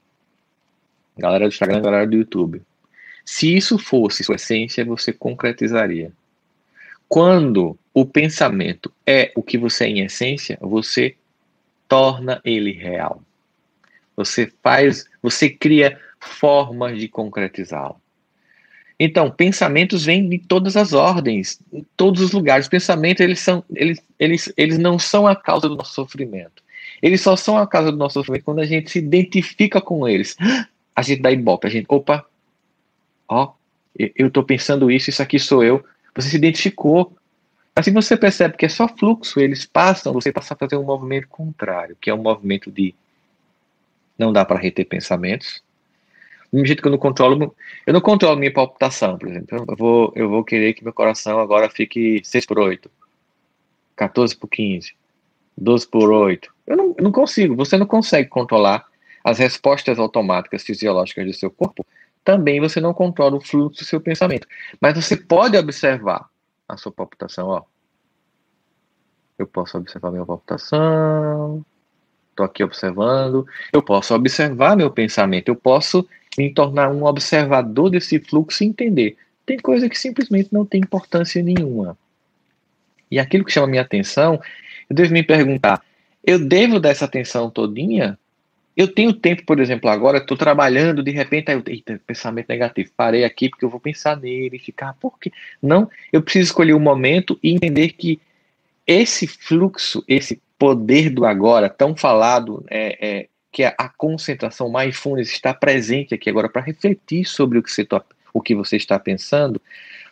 Galera 1.18 1.46
do 1.46 1.50
Instagram, 1.50 1.82
galera 1.82 2.08
do 2.08 2.16
YouTube. 2.16 2.62
Se 3.26 3.54
isso 3.56 3.78
fosse 3.78 4.24
sua 4.24 4.36
essência, 4.36 4.86
você 4.86 5.12
concretizaria. 5.12 6.14
Quando 7.10 7.78
o 7.94 8.06
pensamento 8.06 8.92
é 9.06 9.32
o 9.36 9.44
que 9.44 9.58
você 9.58 9.84
é 9.84 9.90
em 9.90 10.06
essência, 10.06 10.58
você 10.62 11.16
torna 11.88 12.40
ele 12.46 12.72
real. 12.72 13.22
Você 14.20 14.52
faz, 14.62 15.10
você 15.22 15.50
cria 15.50 15.98
formas 16.20 17.00
de 17.00 17.08
concretizá-lo. 17.08 17.96
Então, 19.00 19.32
pensamentos 19.32 20.04
vêm 20.04 20.28
de 20.28 20.40
todas 20.40 20.76
as 20.76 20.92
ordens, 20.92 21.62
em 21.72 21.86
todos 21.96 22.22
os 22.22 22.34
lugares. 22.34 22.66
Os 22.66 22.70
pensamentos, 22.70 23.22
eles, 23.22 23.40
são, 23.40 23.64
eles, 23.74 24.04
eles, 24.20 24.54
eles 24.58 24.78
não 24.78 25.00
são 25.00 25.26
a 25.26 25.34
causa 25.34 25.70
do 25.70 25.78
nosso 25.78 25.94
sofrimento. 25.94 26.62
Eles 27.02 27.22
só 27.22 27.38
são 27.38 27.58
a 27.58 27.66
causa 27.66 27.94
do 27.94 27.98
nosso 27.98 28.16
sofrimento 28.16 28.44
quando 28.44 28.60
a 28.60 28.66
gente 28.66 28.92
se 28.92 29.00
identifica 29.00 29.80
com 29.80 30.06
eles. 30.06 30.36
A 30.94 31.02
gente 31.02 31.22
dá 31.22 31.32
ibope, 31.32 31.66
a 31.66 31.70
gente, 31.70 31.86
opa, 31.88 32.26
ó, 33.26 33.54
eu 33.98 34.28
estou 34.28 34.44
pensando 34.44 34.92
isso, 34.92 35.10
isso 35.10 35.22
aqui 35.22 35.40
sou 35.40 35.64
eu. 35.64 35.82
Você 36.14 36.28
se 36.28 36.36
identificou. 36.36 37.16
Assim 37.74 37.94
você 37.94 38.18
percebe 38.18 38.58
que 38.58 38.66
é 38.66 38.70
só 38.70 38.86
fluxo, 38.86 39.40
eles 39.40 39.66
passam, 39.66 40.12
você 40.12 40.30
passa 40.30 40.56
a 40.56 40.58
fazer 40.58 40.76
um 40.76 40.84
movimento 40.84 41.30
contrário, 41.30 41.96
que 42.02 42.10
é 42.10 42.14
um 42.14 42.22
movimento 42.22 42.70
de 42.70 42.94
não 44.20 44.34
dá 44.34 44.44
para 44.46 44.60
reter 44.60 44.86
pensamentos. 44.86 45.64
Do 46.52 46.56
mesmo 46.56 46.68
jeito 46.68 46.82
que 46.82 46.88
eu 46.88 46.92
não 46.92 46.98
controlo, 46.98 47.56
eu 47.86 47.94
não 47.94 48.02
controlo 48.02 48.38
minha 48.38 48.52
palpitação, 48.52 49.18
por 49.18 49.30
exemplo. 49.30 49.66
Eu 49.68 49.76
vou, 49.78 50.14
eu 50.16 50.30
vou 50.30 50.44
querer 50.44 50.74
que 50.74 50.84
meu 50.84 50.94
coração 50.94 51.40
agora 51.40 51.70
fique 51.70 52.22
6 52.24 52.46
por 52.46 52.60
8, 52.60 52.90
14 53.96 54.36
por 54.36 54.48
15, 54.48 54.94
12 55.58 55.88
por 55.88 56.12
8. 56.12 56.54
Eu 56.68 56.78
não, 56.78 56.96
eu 56.98 57.04
não 57.04 57.12
consigo, 57.12 57.56
você 57.56 57.78
não 57.78 57.86
consegue 57.86 58.28
controlar 58.30 58.86
as 59.24 59.38
respostas 59.38 60.00
automáticas 60.00 60.64
fisiológicas 60.64 61.26
do 61.26 61.34
seu 61.34 61.52
corpo. 61.52 61.86
Também 62.24 62.60
você 62.60 62.82
não 62.82 62.94
controla 62.94 63.38
o 63.38 63.42
fluxo 63.42 63.84
do 63.84 63.86
seu 63.86 64.02
pensamento. 64.02 64.48
Mas 64.82 64.96
você 64.96 65.16
pode 65.16 65.58
observar 65.58 66.28
a 66.68 66.78
sua 66.78 66.92
palpitação, 66.92 67.48
ó. 67.48 67.64
Eu 69.38 69.48
posso 69.48 69.78
observar 69.78 70.12
minha 70.12 70.26
palpitação. 70.26 71.66
Estou 72.40 72.46
aqui 72.46 72.64
observando. 72.64 73.46
Eu 73.74 73.82
posso 73.82 74.16
observar 74.16 74.78
meu 74.78 74.90
pensamento. 74.90 75.50
Eu 75.50 75.56
posso 75.58 76.08
me 76.38 76.50
tornar 76.54 76.90
um 76.90 77.04
observador 77.04 77.90
desse 77.90 78.18
fluxo 78.18 78.64
e 78.64 78.68
entender. 78.68 79.18
Tem 79.46 79.58
coisa 79.58 79.90
que 79.90 80.00
simplesmente 80.00 80.48
não 80.54 80.66
tem 80.66 80.80
importância 80.80 81.44
nenhuma. 81.44 81.98
E 83.12 83.20
aquilo 83.20 83.44
que 83.44 83.52
chama 83.52 83.68
minha 83.68 83.82
atenção, 83.82 84.40
eu 84.90 84.96
devo 84.96 85.12
me 85.12 85.22
perguntar: 85.22 85.84
eu 86.26 86.40
devo 86.40 86.80
dar 86.80 86.92
essa 86.92 87.04
atenção 87.04 87.50
todinha? 87.50 88.18
Eu 88.78 88.88
tenho 88.88 89.12
tempo, 89.12 89.44
por 89.46 89.60
exemplo, 89.60 89.90
agora, 89.90 90.20
estou 90.20 90.38
trabalhando, 90.38 91.04
de 91.04 91.12
repente, 91.12 91.52
aí 91.52 91.58
eu, 91.58 91.64
eita, 91.68 92.00
pensamento 92.08 92.48
negativo, 92.48 92.90
parei 92.96 93.26
aqui 93.26 93.50
porque 93.50 93.66
eu 93.66 93.70
vou 93.70 93.82
pensar 93.82 94.16
nele 94.16 94.56
e 94.56 94.60
ficar, 94.60 94.94
por 94.94 95.20
quê? 95.20 95.34
Não, 95.62 95.90
eu 96.14 96.22
preciso 96.22 96.46
escolher 96.46 96.72
o 96.72 96.78
um 96.78 96.80
momento 96.80 97.38
e 97.44 97.52
entender 97.52 97.90
que 97.90 98.22
esse 98.88 99.28
fluxo, 99.28 100.02
esse 100.08 100.42
poder 100.60 101.10
do 101.10 101.26
agora, 101.26 101.70
tão 101.70 101.96
falado, 101.96 102.64
é, 102.70 102.98
é 103.02 103.28
que 103.52 103.64
a 103.64 103.90
concentração 103.98 104.72
mindfulness 104.72 105.32
está 105.32 105.54
presente 105.54 106.14
aqui 106.14 106.30
agora 106.30 106.48
para 106.48 106.62
refletir 106.62 107.26
sobre 107.26 107.58
o 107.58 107.64
que, 107.64 107.72
você 107.72 107.84
tá, 107.84 108.04
o 108.32 108.42
que 108.42 108.54
você 108.54 108.78
está 108.78 109.00
pensando, 109.00 109.60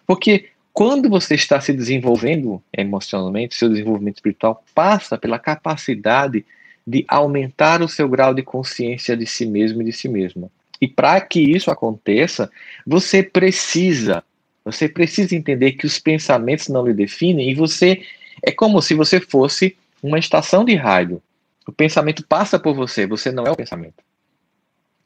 porque 0.07 0.49
quando 0.73 1.09
você 1.09 1.35
está 1.35 1.59
se 1.59 1.73
desenvolvendo 1.73 2.61
emocionalmente, 2.75 3.55
seu 3.55 3.69
desenvolvimento 3.69 4.15
espiritual 4.15 4.63
passa 4.73 5.17
pela 5.17 5.37
capacidade 5.37 6.45
de 6.85 7.03
aumentar 7.07 7.81
o 7.81 7.87
seu 7.87 8.07
grau 8.07 8.33
de 8.33 8.41
consciência 8.41 9.17
de 9.17 9.25
si 9.25 9.45
mesmo 9.45 9.81
e 9.81 9.85
de 9.85 9.91
si 9.91 10.07
mesma. 10.07 10.49
E 10.79 10.87
para 10.87 11.19
que 11.19 11.41
isso 11.41 11.69
aconteça, 11.69 12.49
você 12.85 13.21
precisa, 13.21 14.23
você 14.63 14.87
precisa 14.87 15.35
entender 15.35 15.73
que 15.73 15.85
os 15.85 15.99
pensamentos 15.99 16.69
não 16.69 16.85
lhe 16.85 16.93
definem 16.93 17.49
e 17.49 17.55
você 17.55 18.03
é 18.43 18.51
como 18.51 18.81
se 18.81 18.93
você 18.93 19.19
fosse 19.19 19.75
uma 20.07 20.17
estação 20.17 20.63
de 20.63 20.73
rádio. 20.75 21.21
O 21.67 21.71
pensamento 21.71 22.25
passa 22.25 22.57
por 22.57 22.73
você, 22.73 23.05
você 23.05 23.31
não 23.31 23.45
é 23.45 23.51
o 23.51 23.55
pensamento. 23.55 24.03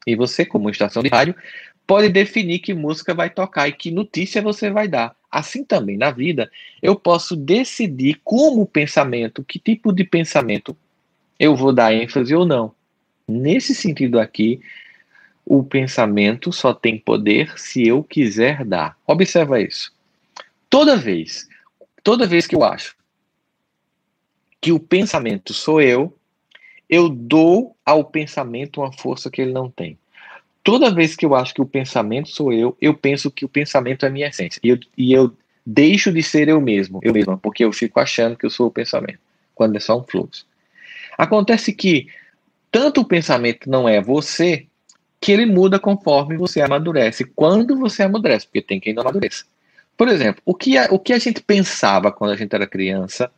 E 0.06 0.14
você, 0.14 0.46
como 0.46 0.70
estação 0.70 1.02
de 1.02 1.08
rádio, 1.08 1.34
pode 1.86 2.08
definir 2.08 2.60
que 2.60 2.72
música 2.72 3.12
vai 3.12 3.28
tocar 3.28 3.68
e 3.68 3.72
que 3.72 3.90
notícia 3.90 4.40
você 4.40 4.70
vai 4.70 4.86
dar. 4.86 5.14
Assim 5.30 5.64
também 5.64 5.96
na 5.96 6.10
vida, 6.10 6.50
eu 6.80 6.94
posso 6.94 7.34
decidir 7.34 8.20
como 8.22 8.66
pensamento, 8.66 9.44
que 9.44 9.58
tipo 9.58 9.92
de 9.92 10.04
pensamento 10.04 10.76
eu 11.38 11.56
vou 11.56 11.72
dar 11.72 11.92
ênfase 11.92 12.34
ou 12.34 12.44
não. 12.44 12.72
Nesse 13.26 13.74
sentido 13.74 14.20
aqui, 14.20 14.60
o 15.44 15.64
pensamento 15.64 16.52
só 16.52 16.72
tem 16.72 16.98
poder 16.98 17.58
se 17.58 17.86
eu 17.86 18.02
quiser 18.04 18.64
dar. 18.64 18.96
Observa 19.06 19.60
isso. 19.60 19.92
Toda 20.70 20.96
vez, 20.96 21.48
toda 22.02 22.26
vez 22.26 22.46
que 22.46 22.54
eu 22.54 22.62
acho 22.62 22.94
que 24.62 24.70
o 24.70 24.78
pensamento 24.78 25.52
sou 25.52 25.82
eu, 25.82 26.16
eu 26.88 27.08
dou 27.08 27.76
ao 27.84 28.04
pensamento 28.04 28.80
uma 28.80 28.92
força 28.92 29.28
que 29.28 29.42
ele 29.42 29.52
não 29.52 29.68
tem. 29.68 29.98
Toda 30.62 30.94
vez 30.94 31.16
que 31.16 31.26
eu 31.26 31.34
acho 31.34 31.52
que 31.52 31.60
o 31.60 31.66
pensamento 31.66 32.28
sou 32.28 32.52
eu, 32.52 32.76
eu 32.80 32.94
penso 32.94 33.28
que 33.28 33.44
o 33.44 33.48
pensamento 33.48 34.06
é 34.06 34.08
minha 34.08 34.28
essência. 34.28 34.60
E 34.62 34.68
eu, 34.68 34.78
e 34.96 35.12
eu 35.12 35.32
deixo 35.66 36.12
de 36.12 36.22
ser 36.22 36.48
eu 36.48 36.60
mesmo, 36.60 37.00
eu 37.02 37.12
mesma, 37.12 37.36
porque 37.36 37.64
eu 37.64 37.72
fico 37.72 37.98
achando 37.98 38.36
que 38.36 38.46
eu 38.46 38.50
sou 38.50 38.68
o 38.68 38.70
pensamento, 38.70 39.18
quando 39.52 39.74
é 39.74 39.80
só 39.80 39.98
um 39.98 40.04
fluxo. 40.04 40.46
Acontece 41.18 41.72
que 41.72 42.06
tanto 42.70 43.00
o 43.00 43.04
pensamento 43.04 43.68
não 43.68 43.88
é 43.88 44.00
você, 44.00 44.66
que 45.20 45.32
ele 45.32 45.44
muda 45.44 45.80
conforme 45.80 46.36
você 46.36 46.60
amadurece. 46.60 47.24
Quando 47.24 47.76
você 47.76 48.04
amadurece, 48.04 48.46
porque 48.46 48.62
tem 48.62 48.78
quem 48.78 48.94
não 48.94 49.02
amadurece. 49.02 49.44
Por 49.96 50.06
exemplo, 50.06 50.40
o 50.44 50.54
que, 50.54 50.78
a, 50.78 50.86
o 50.92 51.00
que 51.00 51.12
a 51.12 51.18
gente 51.18 51.42
pensava 51.42 52.12
quando 52.12 52.30
a 52.30 52.36
gente 52.36 52.54
era 52.54 52.66
criança 52.66 53.28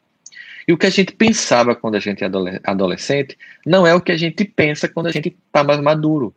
e 0.66 0.72
o 0.72 0.78
que 0.78 0.86
a 0.86 0.90
gente 0.90 1.12
pensava 1.12 1.74
quando 1.74 1.96
a 1.96 2.00
gente 2.00 2.24
é 2.24 2.30
adolescente 2.64 3.36
não 3.66 3.86
é 3.86 3.94
o 3.94 4.00
que 4.00 4.12
a 4.12 4.16
gente 4.16 4.44
pensa 4.44 4.88
quando 4.88 5.06
a 5.06 5.12
gente 5.12 5.36
está 5.46 5.62
mais 5.62 5.80
maduro. 5.80 6.34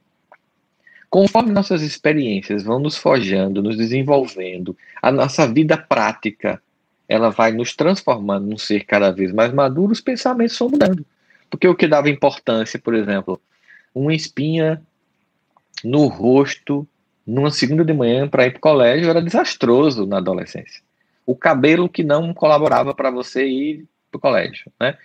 Conforme 1.10 1.52
nossas 1.52 1.82
experiências 1.82 2.64
vão 2.64 2.80
nos 2.80 2.98
forjando, 2.98 3.64
nos 3.64 3.78
desenvolvendo, 3.78 4.76
a 5.02 5.12
nossa 5.12 5.48
vida 5.48 5.78
prática 5.78 6.62
ela 7.08 7.30
vai 7.30 7.54
nos 7.54 7.74
transformando 7.74 8.48
num 8.48 8.58
ser 8.58 8.84
cada 8.84 9.12
vez 9.12 9.32
mais 9.32 9.54
maduro, 9.54 9.94
os 9.94 10.02
pensamentos 10.02 10.60
vão 10.60 10.70
mudando. 10.70 11.06
Porque 11.50 11.68
o 11.68 11.76
que 11.76 11.88
dava 11.88 12.10
importância, 12.10 12.78
por 12.78 12.94
exemplo, 12.94 13.42
uma 13.96 14.14
espinha 14.14 14.82
no 15.84 16.08
rosto 16.08 16.86
numa 17.26 17.52
segunda 17.52 17.86
de 17.86 17.94
manhã 17.94 18.28
para 18.28 18.46
ir 18.46 18.52
para 18.52 18.58
o 18.58 18.62
colégio 18.62 19.10
era 19.10 19.22
desastroso 19.22 20.06
na 20.06 20.18
adolescência. 20.18 20.82
O 21.26 21.36
cabelo 21.36 21.88
que 21.88 22.04
não 22.04 22.34
colaborava 22.34 22.94
para 22.94 23.10
você 23.10 23.46
ir 23.46 23.86
colégio, 24.20 24.72
né? 24.80 24.98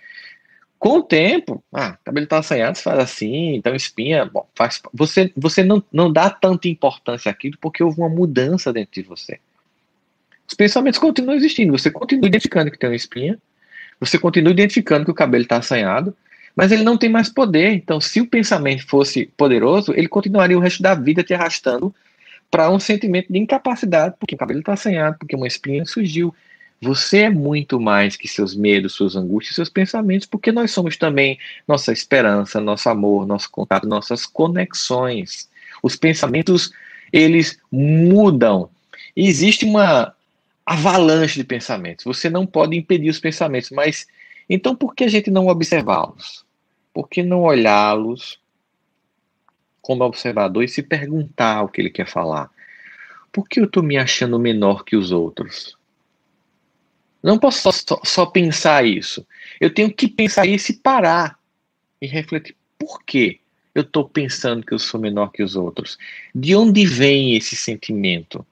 Com 0.77 0.97
o 0.97 1.03
tempo, 1.03 1.63
ah, 1.73 1.97
cabelo 2.03 2.25
está 2.25 2.39
assanhado, 2.39 2.77
faz 2.77 2.99
assim, 2.99 3.55
então 3.55 3.73
espinha, 3.73 4.25
bom, 4.25 4.45
faz, 4.53 4.81
você, 4.93 5.31
você 5.35 5.63
não, 5.63 5.81
não 5.91 6.11
dá 6.11 6.29
tanta 6.29 6.67
importância 6.67 7.31
àquilo 7.31 7.57
porque 7.61 7.81
houve 7.81 7.99
uma 7.99 8.09
mudança 8.09 8.73
dentro 8.73 9.01
de 9.01 9.07
você. 9.07 9.39
Os 10.45 10.53
pensamentos 10.53 10.99
continuam 10.99 11.35
existindo, 11.35 11.71
você 11.71 11.89
continua 11.89 12.27
identificando 12.27 12.69
que 12.69 12.77
tem 12.77 12.89
uma 12.89 12.95
espinha, 12.97 13.39
você 13.97 14.19
continua 14.19 14.51
identificando 14.51 15.05
que 15.05 15.11
o 15.11 15.15
cabelo 15.15 15.43
está 15.43 15.57
assanhado, 15.57 16.13
mas 16.55 16.71
ele 16.71 16.83
não 16.83 16.97
tem 16.97 17.09
mais 17.09 17.29
poder. 17.29 17.71
Então, 17.71 18.01
se 18.01 18.19
o 18.19 18.27
pensamento 18.27 18.85
fosse 18.85 19.27
poderoso, 19.37 19.93
ele 19.95 20.07
continuaria 20.07 20.57
o 20.57 20.61
resto 20.61 20.83
da 20.83 20.93
vida 20.93 21.23
te 21.23 21.33
arrastando 21.33 21.95
para 22.51 22.69
um 22.69 22.79
sentimento 22.79 23.31
de 23.31 23.39
incapacidade, 23.39 24.15
porque 24.19 24.35
o 24.35 24.37
cabelo 24.37 24.59
está 24.59 24.73
assanhado, 24.73 25.17
porque 25.17 25.35
uma 25.35 25.47
espinha 25.47 25.85
surgiu, 25.85 26.35
você 26.83 27.19
é 27.19 27.29
muito 27.29 27.79
mais 27.79 28.15
que 28.17 28.27
seus 28.27 28.53
medos, 28.53 28.93
suas 28.93 29.15
angústias, 29.15 29.55
seus 29.55 29.69
pensamentos, 29.69 30.27
porque 30.27 30.51
nós 30.51 30.71
somos 30.71 30.97
também 30.97 31.39
nossa 31.67 31.91
esperança, 31.91 32.59
nosso 32.59 32.89
amor, 32.89 33.25
nosso 33.25 33.49
contato, 33.49 33.87
nossas 33.87 34.25
conexões. 34.25 35.49
Os 35.81 35.95
pensamentos, 35.95 36.71
eles 37.11 37.57
mudam. 37.71 38.69
E 39.15 39.27
existe 39.27 39.65
uma 39.65 40.13
avalanche 40.65 41.39
de 41.39 41.43
pensamentos. 41.45 42.05
Você 42.05 42.29
não 42.29 42.45
pode 42.45 42.75
impedir 42.75 43.09
os 43.09 43.19
pensamentos, 43.19 43.71
mas 43.71 44.05
então 44.49 44.75
por 44.75 44.93
que 44.93 45.05
a 45.05 45.09
gente 45.09 45.31
não 45.31 45.47
observá-los? 45.47 46.45
Por 46.93 47.07
que 47.07 47.23
não 47.23 47.41
olhá-los 47.41 48.39
como 49.81 50.03
observador 50.03 50.63
e 50.63 50.67
se 50.67 50.83
perguntar 50.83 51.63
o 51.63 51.69
que 51.69 51.81
ele 51.81 51.89
quer 51.89 52.07
falar? 52.07 52.49
Por 53.31 53.47
que 53.47 53.59
eu 53.59 53.65
estou 53.65 53.81
me 53.81 53.97
achando 53.97 54.37
menor 54.37 54.83
que 54.83 54.95
os 54.95 55.11
outros? 55.11 55.77
Não 57.23 57.39
posso 57.39 57.71
só, 57.71 58.01
só, 58.03 58.25
pensar 58.25 58.85
isso. 58.85 59.25
Eu 59.59 59.73
tenho 59.73 59.91
que 59.93 60.09
pensar 60.09 60.45
isso 60.45 60.73
e 60.73 60.75
parar 60.75 61.39
e 62.01 62.05
refletir. 62.05 62.53
Por 62.77 63.01
que 63.03 63.39
eu 63.73 63.81
estou 63.81 64.07
pensando 64.07 64.65
que 64.65 64.73
eu 64.73 64.79
sou 64.79 64.99
menor 64.99 65.31
que 65.31 65.41
os 65.41 65.55
outros? 65.55 65.97
De 66.35 66.53
onde 66.53 66.85
vem 66.85 67.35
esse 67.35 67.55
sentimento? 67.55 68.45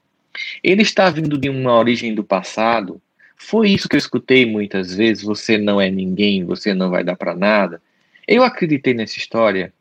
Ele 0.63 0.84
está 0.84 1.10
vindo 1.10 1.38
de 1.38 1.50
uma 1.50 1.78
origem 1.78 2.16
do 2.16 2.24
passado? 2.24 3.01
Foi 3.36 3.70
isso 3.70 3.90
que 3.90 3.96
eu 3.96 4.00
escutei 4.00 4.46
muitas 4.46 4.96
vezes. 4.96 5.24
Você 5.24 5.58
não 5.58 5.82
é 5.82 5.92
ninguém, 5.92 6.46
você 6.46 6.74
não 6.74 6.90
vai 6.90 7.04
dar 7.04 7.18
para 7.18 7.36
nada. 7.36 7.82
Eu 8.25 8.42
acreditei 8.42 8.94
nessa 8.94 9.18
história. 9.18 9.74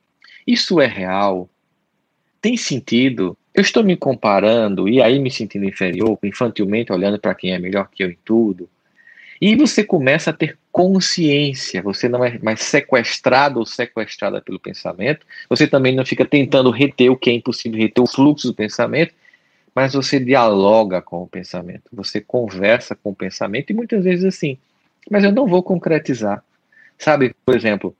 Isso 0.45 0.81
é 0.81 0.87
real? 0.87 1.49
Tem 2.41 2.57
sentido? 2.57 3.37
Eu 3.55 3.63
estou 3.63 3.85
me 3.85 3.97
comparando 3.97 4.89
e 4.89 5.01
aí 5.01 5.21
me 5.21 5.31
sentindo 5.31 5.65
inferior, 5.65 6.19
infantilmente 6.25 6.93
olhando 6.93 7.21
para 7.21 7.35
quem 7.35 7.53
é 7.53 7.59
melhor 7.59 7.89
que 7.89 8.03
eu 8.03 8.11
em 8.11 8.19
tudo. 8.25 8.69
E 9.41 9.57
você 9.57 9.83
começa 9.83 10.31
a 10.31 10.35
ter 10.35 10.59
consciência, 10.71 11.81
você 11.81 12.09
não 12.09 12.23
é 12.23 12.39
mais 12.41 12.61
sequestrado 12.61 13.59
ou 13.59 13.65
sequestrada 13.65 14.41
pelo 14.41 14.61
pensamento, 14.61 15.27
você 15.49 15.67
também 15.67 15.95
não 15.95 16.05
fica 16.05 16.27
tentando 16.27 16.71
reter 16.71 17.11
o 17.11 17.17
que 17.17 17.31
é 17.31 17.33
impossível 17.33 17.79
reter, 17.79 18.03
o 18.03 18.07
fluxo 18.07 18.49
do 18.49 18.55
pensamento, 18.55 19.15
mas 19.75 19.95
você 19.95 20.21
dialoga 20.21 21.01
com 21.01 21.23
o 21.23 21.27
pensamento, 21.27 21.85
você 21.93 22.21
conversa 22.21 22.95
com 22.95 23.11
o 23.11 23.15
pensamento. 23.15 23.71
E 23.71 23.75
muitas 23.75 24.05
vezes 24.05 24.25
assim, 24.25 24.59
mas 25.11 25.25
eu 25.25 25.33
não 25.33 25.47
vou 25.47 25.63
concretizar. 25.63 26.45
Sabe, 26.99 27.35
por 27.47 27.57
exemplo, 27.57 27.97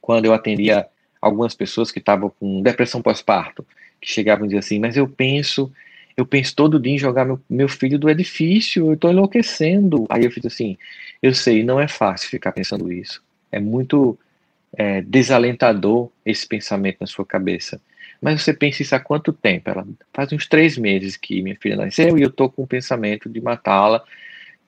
quando 0.00 0.26
eu 0.26 0.34
atendia 0.34 0.86
algumas 1.20 1.54
pessoas 1.54 1.90
que 1.90 1.98
estavam 1.98 2.30
com 2.38 2.62
depressão 2.62 3.02
pós-parto, 3.02 3.66
que 4.00 4.08
chegavam 4.08 4.44
e 4.44 4.48
diziam 4.48 4.60
assim, 4.60 4.78
mas 4.78 4.96
eu 4.96 5.08
penso 5.08 5.72
eu 6.16 6.24
penso 6.24 6.54
todo 6.56 6.80
dia 6.80 6.94
em 6.94 6.98
jogar 6.98 7.24
meu, 7.24 7.40
meu 7.48 7.68
filho 7.68 7.98
do 7.98 8.08
edifício, 8.08 8.86
eu 8.86 8.94
estou 8.94 9.10
enlouquecendo. 9.10 10.06
Aí 10.08 10.24
eu 10.24 10.30
fiz 10.30 10.46
assim, 10.46 10.78
eu 11.22 11.34
sei, 11.34 11.62
não 11.62 11.78
é 11.78 11.86
fácil 11.86 12.30
ficar 12.30 12.52
pensando 12.52 12.90
isso. 12.90 13.22
É 13.52 13.60
muito 13.60 14.18
é, 14.72 15.02
desalentador 15.02 16.10
esse 16.24 16.46
pensamento 16.46 16.98
na 17.00 17.06
sua 17.06 17.24
cabeça. 17.24 17.80
Mas 18.20 18.42
você 18.42 18.54
pensa 18.54 18.82
isso 18.82 18.94
há 18.94 19.00
quanto 19.00 19.32
tempo? 19.32 19.68
Ela 19.68 19.86
faz 20.12 20.32
uns 20.32 20.46
três 20.46 20.78
meses 20.78 21.16
que 21.16 21.42
minha 21.42 21.56
filha 21.56 21.76
nasceu 21.76 22.16
e 22.16 22.22
eu 22.22 22.28
estou 22.28 22.50
com 22.50 22.62
o 22.62 22.66
pensamento 22.66 23.28
de 23.28 23.40
matá-la, 23.40 24.02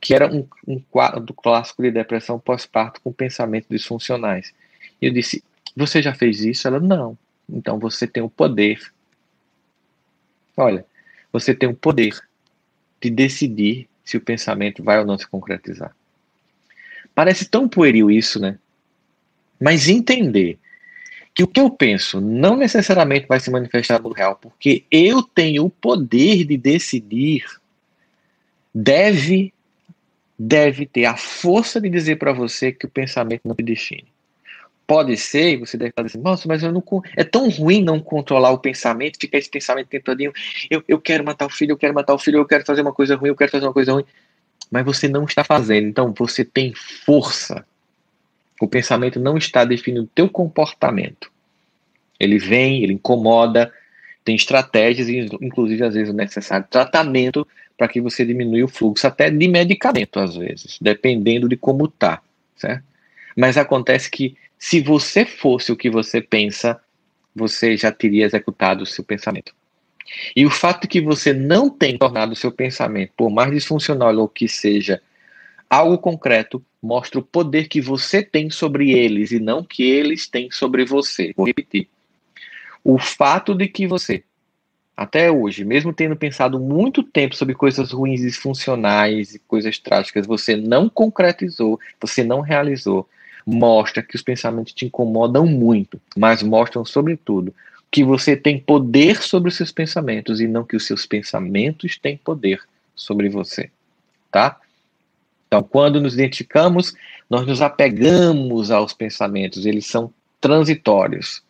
que 0.00 0.14
era 0.14 0.32
um, 0.32 0.46
um 0.66 0.78
quadro 0.90 1.32
clássico 1.32 1.82
de 1.82 1.90
depressão 1.90 2.38
pós-parto 2.38 3.00
com 3.00 3.10
pensamentos 3.10 3.68
disfuncionais. 3.70 4.52
E 5.00 5.06
eu 5.06 5.12
disse, 5.12 5.42
você 5.74 6.02
já 6.02 6.14
fez 6.14 6.40
isso? 6.44 6.68
Ela, 6.68 6.78
não. 6.78 7.16
Então 7.48 7.78
você 7.78 8.06
tem 8.06 8.22
o 8.22 8.28
poder. 8.28 8.80
Olha, 10.54 10.84
você 11.32 11.54
tem 11.54 11.68
o 11.68 11.74
poder 11.74 12.18
de 13.00 13.10
decidir 13.10 13.88
se 14.04 14.16
o 14.16 14.20
pensamento 14.20 14.82
vai 14.82 14.98
ou 14.98 15.06
não 15.06 15.18
se 15.18 15.26
concretizar. 15.26 15.94
Parece 17.14 17.44
tão 17.44 17.68
pueril 17.68 18.10
isso, 18.10 18.40
né? 18.40 18.58
Mas 19.60 19.88
entender 19.88 20.58
que 21.34 21.42
o 21.42 21.46
que 21.46 21.60
eu 21.60 21.70
penso 21.70 22.20
não 22.20 22.56
necessariamente 22.56 23.26
vai 23.26 23.38
se 23.38 23.50
manifestar 23.50 24.00
no 24.02 24.12
real, 24.12 24.36
porque 24.36 24.84
eu 24.90 25.22
tenho 25.22 25.64
o 25.64 25.70
poder 25.70 26.44
de 26.44 26.56
decidir, 26.56 27.44
deve 28.74 29.52
deve 30.40 30.86
ter 30.86 31.04
a 31.04 31.16
força 31.16 31.80
de 31.80 31.90
dizer 31.90 32.16
para 32.16 32.32
você 32.32 32.70
que 32.70 32.86
o 32.86 32.90
pensamento 32.90 33.42
não 33.44 33.56
te 33.56 33.62
define 33.62 34.06
pode 34.88 35.14
ser, 35.18 35.52
e 35.52 35.56
você 35.58 35.76
deve 35.76 35.90
estar 35.90 36.02
dizendo, 36.02 36.22
nossa, 36.22 36.48
mas 36.48 36.62
eu 36.62 36.72
não, 36.72 36.82
é 37.14 37.22
tão 37.22 37.50
ruim 37.50 37.84
não 37.84 38.00
controlar 38.00 38.50
o 38.52 38.58
pensamento, 38.58 39.18
ficar 39.20 39.36
esse 39.36 39.50
pensamento 39.50 39.86
tentadinho, 39.86 40.32
eu, 40.70 40.82
eu 40.88 40.98
quero 40.98 41.22
matar 41.22 41.44
o 41.44 41.50
filho, 41.50 41.72
eu 41.72 41.76
quero 41.76 41.92
matar 41.92 42.14
o 42.14 42.18
filho, 42.18 42.38
eu 42.38 42.46
quero 42.46 42.64
fazer 42.64 42.80
uma 42.80 42.92
coisa 42.92 43.14
ruim, 43.14 43.28
eu 43.28 43.36
quero 43.36 43.50
fazer 43.50 43.66
uma 43.66 43.72
coisa 43.74 43.92
ruim. 43.92 44.04
mas 44.70 44.86
você 44.86 45.06
não 45.06 45.24
está 45.24 45.44
fazendo. 45.44 45.88
Então 45.88 46.14
você 46.16 46.42
tem 46.42 46.72
força. 46.72 47.66
O 48.58 48.66
pensamento 48.66 49.20
não 49.20 49.36
está 49.36 49.62
definindo 49.62 50.04
o 50.04 50.10
teu 50.14 50.26
comportamento. 50.26 51.30
Ele 52.18 52.38
vem, 52.38 52.82
ele 52.82 52.94
incomoda, 52.94 53.70
tem 54.24 54.34
estratégias, 54.34 55.10
inclusive 55.42 55.84
às 55.84 55.92
vezes 55.92 56.08
é 56.08 56.16
necessário 56.16 56.66
tratamento 56.68 57.46
para 57.76 57.88
que 57.88 58.00
você 58.00 58.24
diminua 58.24 58.64
o 58.64 58.68
fluxo, 58.68 59.06
até 59.06 59.30
de 59.30 59.48
medicamento 59.48 60.18
às 60.18 60.34
vezes, 60.34 60.78
dependendo 60.80 61.46
de 61.46 61.58
como 61.58 61.86
tá, 61.88 62.22
certo? 62.56 62.82
Mas 63.36 63.56
acontece 63.56 64.10
que 64.10 64.34
se 64.58 64.80
você 64.80 65.24
fosse 65.24 65.70
o 65.70 65.76
que 65.76 65.88
você 65.88 66.20
pensa, 66.20 66.80
você 67.34 67.76
já 67.76 67.92
teria 67.92 68.26
executado 68.26 68.82
o 68.82 68.86
seu 68.86 69.04
pensamento. 69.04 69.54
E 70.34 70.44
o 70.44 70.50
fato 70.50 70.88
que 70.88 71.00
você 71.00 71.32
não 71.32 71.70
tem 71.70 71.96
tornado 71.96 72.32
o 72.32 72.36
seu 72.36 72.50
pensamento, 72.50 73.12
por 73.16 73.30
mais 73.30 73.52
disfuncional 73.52 74.16
ou 74.16 74.28
que 74.28 74.48
seja, 74.48 75.00
algo 75.68 75.98
concreto, 75.98 76.64
mostra 76.82 77.20
o 77.20 77.22
poder 77.22 77.68
que 77.68 77.80
você 77.80 78.22
tem 78.22 78.50
sobre 78.50 78.90
eles 78.90 79.30
e 79.30 79.38
não 79.38 79.62
que 79.62 79.82
eles 79.82 80.26
têm 80.26 80.50
sobre 80.50 80.84
você. 80.84 81.32
Vou 81.36 81.46
repetir. 81.46 81.88
O 82.82 82.98
fato 82.98 83.54
de 83.54 83.68
que 83.68 83.86
você, 83.86 84.24
até 84.96 85.30
hoje, 85.30 85.64
mesmo 85.64 85.92
tendo 85.92 86.16
pensado 86.16 86.58
muito 86.58 87.02
tempo 87.02 87.36
sobre 87.36 87.54
coisas 87.54 87.92
ruins, 87.92 88.20
disfuncionais 88.20 89.34
e 89.34 89.38
coisas 89.40 89.78
trágicas, 89.78 90.26
você 90.26 90.56
não 90.56 90.88
concretizou, 90.88 91.78
você 92.00 92.24
não 92.24 92.40
realizou, 92.40 93.06
mostra 93.50 94.02
que 94.02 94.14
os 94.14 94.20
pensamentos 94.20 94.74
te 94.74 94.84
incomodam 94.84 95.46
muito, 95.46 95.98
mas 96.14 96.42
mostram, 96.42 96.84
sobretudo, 96.84 97.54
que 97.90 98.04
você 98.04 98.36
tem 98.36 98.60
poder 98.60 99.22
sobre 99.22 99.48
os 99.48 99.56
seus 99.56 99.72
pensamentos 99.72 100.38
e 100.38 100.46
não 100.46 100.64
que 100.64 100.76
os 100.76 100.86
seus 100.86 101.06
pensamentos 101.06 101.96
têm 101.96 102.18
poder 102.18 102.60
sobre 102.94 103.30
você, 103.30 103.70
tá? 104.30 104.60
Então, 105.46 105.62
quando 105.62 105.98
nos 105.98 106.12
identificamos, 106.12 106.92
nós 107.30 107.46
nos 107.46 107.62
apegamos 107.62 108.70
aos 108.70 108.92
pensamentos, 108.92 109.64
eles 109.64 109.86
são 109.86 110.12
transitórios. 110.38 111.42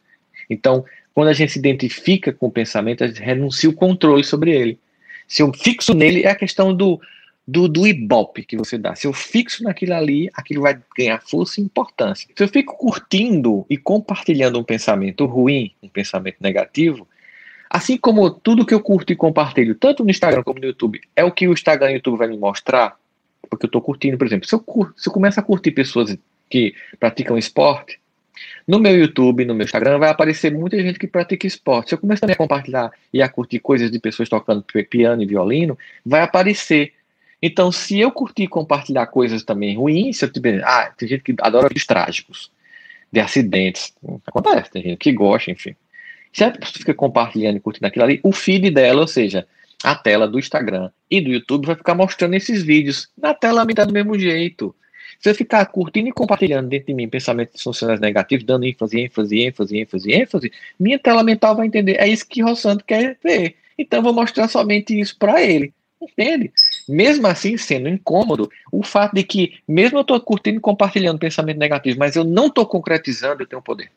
Então, 0.49 0.85
quando 1.12 1.28
a 1.28 1.33
gente 1.33 1.50
se 1.50 1.59
identifica 1.59 2.33
com 2.33 2.47
o 2.47 2.52
pensamento, 2.52 3.02
a 3.02 3.09
gente 3.09 3.21
renuncia 3.21 3.69
o 3.69 3.75
controle 3.75 4.23
sobre 4.23 4.52
ele. 4.52 4.78
Se 5.26 5.43
eu 5.43 5.52
fixo 5.52 5.95
nele, 5.95 6.23
é 6.23 6.31
a 6.31 6.37
questão 6.37 6.73
do, 6.73 7.00
do, 7.49 7.67
do 7.67 7.87
ibope 7.87 8.45
que 8.45 8.59
você 8.59 8.76
dá. 8.76 8.95
Se 8.95 9.07
eu 9.07 9.12
fixo 9.14 9.64
naquilo 9.64 9.95
ali, 9.95 10.28
aquilo 10.35 10.61
vai 10.61 10.78
ganhar 10.95 11.19
força 11.23 11.59
e 11.59 11.64
importância. 11.64 12.28
Se 12.37 12.45
eu 12.45 12.49
fico 12.49 12.76
curtindo 12.76 13.64
e 13.71 13.78
compartilhando 13.78 14.59
um 14.59 14.62
pensamento 14.62 15.25
ruim, 15.25 15.73
um 15.83 15.88
pensamento 15.88 16.37
negativo, 16.40 17.09
assim 17.71 17.97
como 17.97 18.28
tudo 18.28 18.67
que 18.67 18.75
eu 18.75 18.83
curto 18.83 19.14
e 19.14 19.17
compartilho, 19.17 19.75
tanto 19.75 20.05
no 20.05 20.11
Instagram 20.11 20.43
como 20.43 20.61
no 20.61 20.67
YouTube, 20.67 21.00
é 21.17 21.25
o 21.25 21.33
que 21.33 21.49
o 21.49 21.55
Instagram 21.55 21.93
e 21.93 21.95
o 21.95 21.97
YouTube 21.97 22.19
vai 22.19 22.28
me 22.28 22.37
mostrar, 22.37 22.97
porque 23.49 23.64
eu 23.64 23.69
estou 23.69 23.81
curtindo, 23.81 24.19
por 24.19 24.26
exemplo, 24.26 24.47
se 24.47 24.55
eu, 24.55 24.62
se 24.95 25.09
eu 25.09 25.12
começo 25.12 25.40
a 25.40 25.43
curtir 25.43 25.71
pessoas 25.71 26.19
que 26.50 26.75
praticam 27.00 27.38
esporte, 27.38 27.99
no 28.67 28.78
meu 28.78 28.95
YouTube, 28.95 29.47
no 29.47 29.55
meu 29.55 29.64
Instagram, 29.64 29.99
vai 29.99 30.11
aparecer 30.11 30.52
muita 30.52 30.81
gente 30.83 30.99
que 30.99 31.07
pratica 31.07 31.47
esporte. 31.47 31.88
Se 31.88 31.95
eu 31.95 31.99
começar 31.99 32.31
a 32.31 32.37
compartilhar 32.37 32.90
e 33.12 33.23
a 33.23 33.28
curtir 33.28 33.59
coisas 33.59 33.90
de 33.90 33.99
pessoas 33.99 34.28
tocando 34.28 34.62
piano 34.88 35.23
e 35.23 35.26
violino, 35.26 35.76
vai 36.05 36.21
aparecer 36.21 36.93
então, 37.40 37.71
se 37.71 37.99
eu 37.99 38.11
curtir 38.11 38.49
compartilhar 38.49 39.07
coisas 39.07 39.45
também 39.45 39.76
ruins, 39.76 40.18
se 40.18 40.25
eu 40.25 40.33
tiver. 40.33 40.62
Ah, 40.64 40.92
tem 40.97 41.09
gente 41.09 41.23
que 41.23 41.35
adora 41.40 41.68
vídeos 41.68 41.87
trágicos, 41.87 42.50
de 43.12 43.21
acidentes. 43.21 43.95
Acontece, 44.26 44.71
tem 44.71 44.83
gente 44.83 44.99
que 44.99 45.12
gosta, 45.12 45.50
enfim. 45.50 45.75
Se 46.33 46.45
a 46.45 46.50
pessoa 46.50 46.78
fica 46.78 46.95
compartilhando 46.95 47.57
e 47.57 47.61
curtindo 47.61 47.87
aquilo 47.87 48.04
ali, 48.04 48.21
o 48.23 48.33
feed 48.33 48.71
dela, 48.71 49.00
ou 49.00 49.07
seja, 49.07 49.47
a 49.83 49.95
tela 49.95 50.26
do 50.26 50.38
Instagram 50.38 50.90
e 51.11 51.21
do 51.21 51.30
YouTube 51.30 51.66
vai 51.66 51.76
ficar 51.76 51.95
mostrando 51.95 52.35
esses 52.35 52.62
vídeos. 52.62 53.09
Na 53.16 53.33
tela 53.33 53.64
me 53.64 53.73
dá 53.73 53.85
do 53.85 53.92
mesmo 53.92 54.18
jeito. 54.18 54.75
Se 55.21 55.30
eu 55.30 55.35
ficar 55.35 55.64
curtindo 55.66 56.09
e 56.09 56.12
compartilhando 56.12 56.68
dentro 56.68 56.88
de 56.88 56.95
mim 56.95 57.09
pensamentos 57.09 57.62
funcionais 57.62 58.00
negativos, 58.00 58.45
dando 58.45 58.64
ênfase, 58.64 59.00
ênfase, 59.00 59.41
ênfase, 59.41 59.76
ênfase, 59.76 60.12
ênfase, 60.12 60.52
minha 60.78 60.99
tela 60.99 61.23
mental 61.23 61.56
vai 61.56 61.67
entender. 61.67 61.97
É 61.99 62.06
isso 62.06 62.26
que 62.26 62.43
Rossando 62.43 62.84
quer 62.84 63.17
ver. 63.23 63.56
Então 63.76 64.00
eu 64.00 64.02
vou 64.02 64.12
mostrar 64.12 64.49
somente 64.49 64.99
isso 64.99 65.17
para 65.17 65.43
ele. 65.43 65.73
Entende? 66.00 66.52
Mesmo 66.88 67.26
assim, 67.26 67.56
sendo 67.56 67.88
incômodo, 67.88 68.50
o 68.72 68.82
fato 68.82 69.14
de 69.14 69.22
que, 69.22 69.58
mesmo 69.66 69.98
eu 69.98 70.02
estou 70.02 70.20
curtindo 70.20 70.58
e 70.58 70.60
compartilhando 70.60 71.18
pensamento 71.18 71.58
negativo, 71.58 71.98
mas 71.98 72.16
eu 72.16 72.24
não 72.24 72.46
estou 72.46 72.66
concretizando, 72.66 73.42
eu 73.42 73.46
tenho 73.46 73.62
poder. 73.62 73.90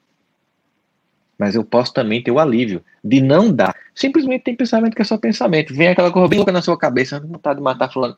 Mas 1.37 1.55
eu 1.55 1.63
posso 1.63 1.93
também 1.93 2.21
ter 2.21 2.31
o 2.31 2.39
alívio 2.39 2.83
de 3.03 3.21
não 3.21 3.51
dar. 3.51 3.75
Simplesmente 3.95 4.43
tem 4.43 4.55
pensamento 4.55 4.95
que 4.95 5.01
é 5.01 5.05
só 5.05 5.17
pensamento. 5.17 5.73
Vem 5.73 5.87
aquela 5.87 6.11
coisa 6.11 6.27
bem 6.27 6.37
louca 6.37 6.51
na 6.51 6.61
sua 6.61 6.77
cabeça, 6.77 7.19
não 7.19 7.27
vontade 7.27 7.57
de 7.57 7.63
matar 7.63 7.91
fulano. 7.91 8.15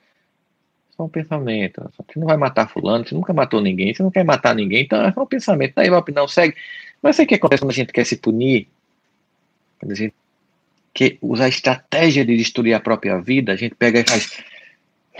Só 0.97 1.05
um 1.05 1.09
pensamento. 1.09 1.89
Você 1.97 2.19
não 2.19 2.27
vai 2.27 2.35
matar 2.35 2.67
fulano, 2.67 3.07
você 3.07 3.15
nunca 3.15 3.31
matou 3.31 3.61
ninguém, 3.61 3.93
você 3.93 4.03
não 4.03 4.11
quer 4.11 4.25
matar 4.25 4.53
ninguém, 4.53 4.83
então 4.83 5.01
é 5.01 5.11
só 5.13 5.23
um 5.23 5.25
pensamento. 5.25 5.73
Daí 5.75 5.89
vai 5.89 5.99
opinião, 5.99 6.27
segue. 6.27 6.55
Mas 7.01 7.15
sabe 7.15 7.25
o 7.25 7.29
que 7.29 7.35
acontece 7.35 7.61
quando 7.61 7.71
a 7.71 7.75
gente 7.75 7.93
quer 7.93 8.05
se 8.05 8.17
punir? 8.17 8.67
Quando 9.79 9.91
a 9.93 9.95
gente 9.95 10.13
que 10.93 11.17
usa 11.21 11.45
a 11.45 11.49
estratégia 11.49 12.23
de 12.23 12.37
destruir 12.37 12.73
a 12.73 12.79
própria 12.79 13.19
vida, 13.19 13.51
a 13.51 13.55
gente 13.55 13.73
pega 13.75 13.99
e 13.99 14.03
faz. 14.07 14.43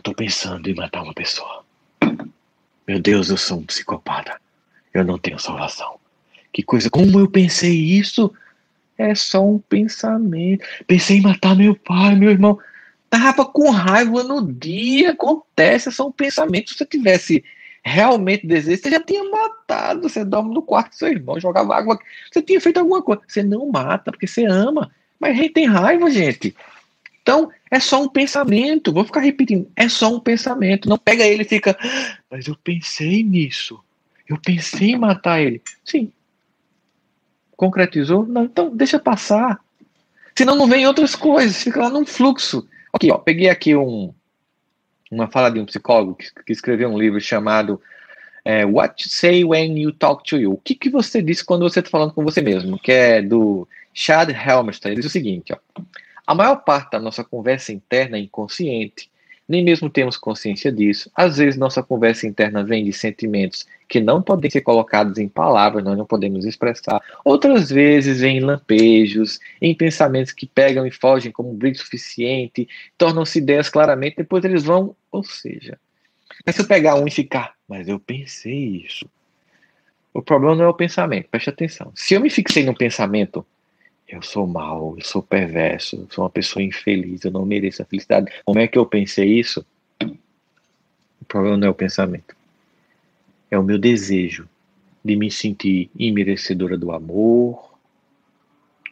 Estou 0.04 0.14
pensando 0.14 0.70
em 0.70 0.76
matar 0.76 1.02
uma 1.02 1.14
pessoa. 1.14 1.64
Meu 2.86 3.00
Deus, 3.00 3.30
eu 3.30 3.38
sou 3.38 3.60
um 3.60 3.66
psicopata. 3.66 4.38
Eu 4.94 5.06
não 5.06 5.18
tenho 5.18 5.40
salvação. 5.40 5.96
Que 6.52 6.62
coisa. 6.62 6.90
Como 6.90 7.22
eu 7.22 7.30
pensei 7.30 7.74
isso? 7.74 8.30
É 8.98 9.16
só 9.16 9.42
um 9.42 9.60
pensamento. 9.60 10.66
Pensei 10.86 11.20
em 11.20 11.22
matar 11.22 11.56
meu 11.56 11.74
pai, 11.74 12.18
meu 12.18 12.30
irmão. 12.30 12.60
Tava 13.10 13.46
com 13.46 13.70
raiva 13.70 14.24
no 14.24 14.52
dia. 14.52 15.12
Acontece, 15.12 15.88
é 15.88 15.92
só 15.94 16.06
um 16.06 16.12
pensamento. 16.12 16.72
Se 16.72 16.80
você 16.80 16.86
tivesse 16.86 17.42
realmente 17.82 18.46
desejo, 18.46 18.82
você 18.82 18.92
já 18.92 19.00
tinha 19.00 19.24
matado. 19.24 20.10
Você 20.10 20.26
dorme 20.26 20.54
no 20.54 20.62
quarto 20.62 20.90
do 20.90 20.96
seu 20.98 21.08
irmão, 21.08 21.40
jogava 21.40 21.78
água. 21.78 21.98
Você 22.30 22.42
tinha 22.42 22.60
feito 22.60 22.78
alguma 22.78 23.02
coisa. 23.02 23.22
Você 23.26 23.42
não 23.42 23.72
mata, 23.72 24.12
porque 24.12 24.28
você 24.28 24.44
ama. 24.44 24.92
Mas 25.18 25.32
a 25.32 25.42
gente 25.42 25.54
tem 25.54 25.66
raiva, 25.66 26.12
gente. 26.12 26.54
Então, 27.24 27.50
é 27.72 27.80
só 27.80 28.04
um 28.04 28.10
pensamento. 28.10 28.94
Vou 28.94 29.06
ficar 29.06 29.22
repetindo. 29.22 29.72
É 29.76 29.88
só 29.88 30.14
um 30.14 30.20
pensamento. 30.20 30.90
Não 30.90 30.98
pega 30.98 31.26
ele 31.26 31.44
e 31.44 31.48
fica. 31.48 31.76
Mas 32.30 32.48
eu 32.48 32.56
pensei 32.62 33.24
nisso. 33.24 33.80
Eu 34.28 34.38
pensei 34.38 34.92
em 34.92 34.98
matar 34.98 35.42
ele. 35.42 35.62
Sim. 35.86 36.12
Concretizou? 37.56 38.26
Não, 38.26 38.44
então 38.44 38.76
deixa 38.76 39.00
passar. 39.00 39.60
Senão 40.36 40.56
não 40.56 40.68
vem 40.68 40.86
outras 40.86 41.16
coisas. 41.16 41.64
Fica 41.64 41.80
lá 41.80 41.90
num 41.90 42.06
fluxo. 42.06 42.68
Ok, 42.92 43.10
ó. 43.10 43.18
Peguei 43.18 43.50
aqui 43.50 43.74
um, 43.74 44.14
uma 45.10 45.30
fala 45.30 45.50
de 45.50 45.62
um 45.62 45.66
psicólogo 45.66 46.16
que, 46.16 46.30
que 46.46 46.52
escreveu 46.52 46.90
um 46.90 47.00
livro 47.00 47.22
chamado 47.22 47.82
é, 48.44 48.66
What 48.66 49.08
Say 49.08 49.46
When 49.46 49.80
You 49.80 49.94
Talk 49.94 50.26
to 50.26 50.38
You. 50.38 50.54
O 50.54 50.58
que, 50.58 50.76
que 50.76 50.90
você 50.90 51.22
diz 51.22 51.42
quando 51.42 51.62
você 51.62 51.80
está 51.80 51.90
falando 51.90 52.14
com 52.14 52.24
você 52.24 52.42
mesmo? 52.42 52.78
Que 52.78 52.92
é 52.92 53.22
do 53.22 53.66
Chad 53.94 54.30
Helmstein. 54.30 54.92
Ele 54.92 55.02
diz 55.02 55.10
o 55.10 55.14
seguinte: 55.14 55.54
ó, 55.54 55.82
a 56.26 56.34
maior 56.34 56.58
parte 56.58 56.92
da 56.92 57.00
nossa 57.00 57.24
conversa 57.24 57.72
interna 57.72 58.18
é 58.18 58.22
inconsciente. 58.22 59.12
Nem 59.48 59.64
mesmo 59.64 59.90
temos 59.90 60.16
consciência 60.16 60.72
disso. 60.72 61.12
Às 61.14 61.38
vezes, 61.38 61.60
nossa 61.60 61.84
conversa 61.84 62.26
interna 62.26 62.64
vem 62.64 62.86
de 62.86 62.94
sentimentos 62.94 63.68
que 63.90 64.00
não 64.00 64.22
podem 64.22 64.50
ser 64.50 64.62
colocados 64.62 65.18
em 65.18 65.28
palavras, 65.28 65.84
nós 65.84 65.98
não 65.98 66.06
podemos 66.06 66.46
expressar. 66.46 67.02
Outras 67.26 67.70
vezes, 67.70 68.22
vem 68.22 68.38
em 68.38 68.40
lampejos, 68.40 69.40
em 69.62 69.76
pensamentos 69.76 70.32
que 70.32 70.48
pegam 70.48 70.88
e 70.88 70.92
fogem 70.92 71.32
como 71.32 71.52
um 71.52 71.56
brilho 71.56 71.78
suficiente, 71.78 72.68
tornam-se 72.98 73.40
ideias 73.40 73.68
claramente, 73.68 74.18
depois 74.18 74.46
eles 74.46 74.64
vão. 74.64 74.96
Ou 75.12 75.24
seja, 75.24 75.78
mas 76.46 76.56
se 76.56 76.62
eu 76.62 76.66
pegar 76.66 76.96
um 76.96 77.06
e 77.06 77.12
ficar, 77.12 77.54
mas 77.68 77.88
eu 77.88 78.00
pensei 78.00 78.86
isso. 78.88 79.06
O 80.14 80.22
problema 80.22 80.56
não 80.56 80.66
é 80.66 80.68
o 80.70 80.74
pensamento, 80.74 81.28
preste 81.30 81.50
atenção. 81.50 81.92
Se 81.96 82.14
eu 82.14 82.22
me 82.22 82.30
fixei 82.30 82.64
no 82.64 82.76
pensamento, 82.76 83.46
eu 84.14 84.22
sou 84.22 84.46
mau, 84.46 84.96
eu 84.98 85.04
sou 85.04 85.24
perverso, 85.24 85.96
eu 85.96 86.08
sou 86.10 86.24
uma 86.24 86.30
pessoa 86.30 86.62
infeliz, 86.62 87.26
eu 87.26 87.32
não 87.32 87.46
mereço 87.46 87.82
a 87.82 87.86
felicidade. 87.86 88.32
Como 88.46 88.60
é 88.60 88.68
que 88.68 88.78
eu 88.78 88.86
pensei 88.86 89.40
isso? 89.40 89.66
O 90.02 91.26
problema 91.28 91.58
não 91.58 91.68
é 91.68 91.72
o 91.72 91.74
pensamento, 91.74 92.36
é 93.50 93.58
o 93.58 93.64
meu 93.64 93.80
desejo 93.80 94.48
de 95.04 95.16
me 95.16 95.32
sentir 95.32 95.90
imerecedora 95.98 96.78
do 96.78 96.92
amor, 96.92 97.74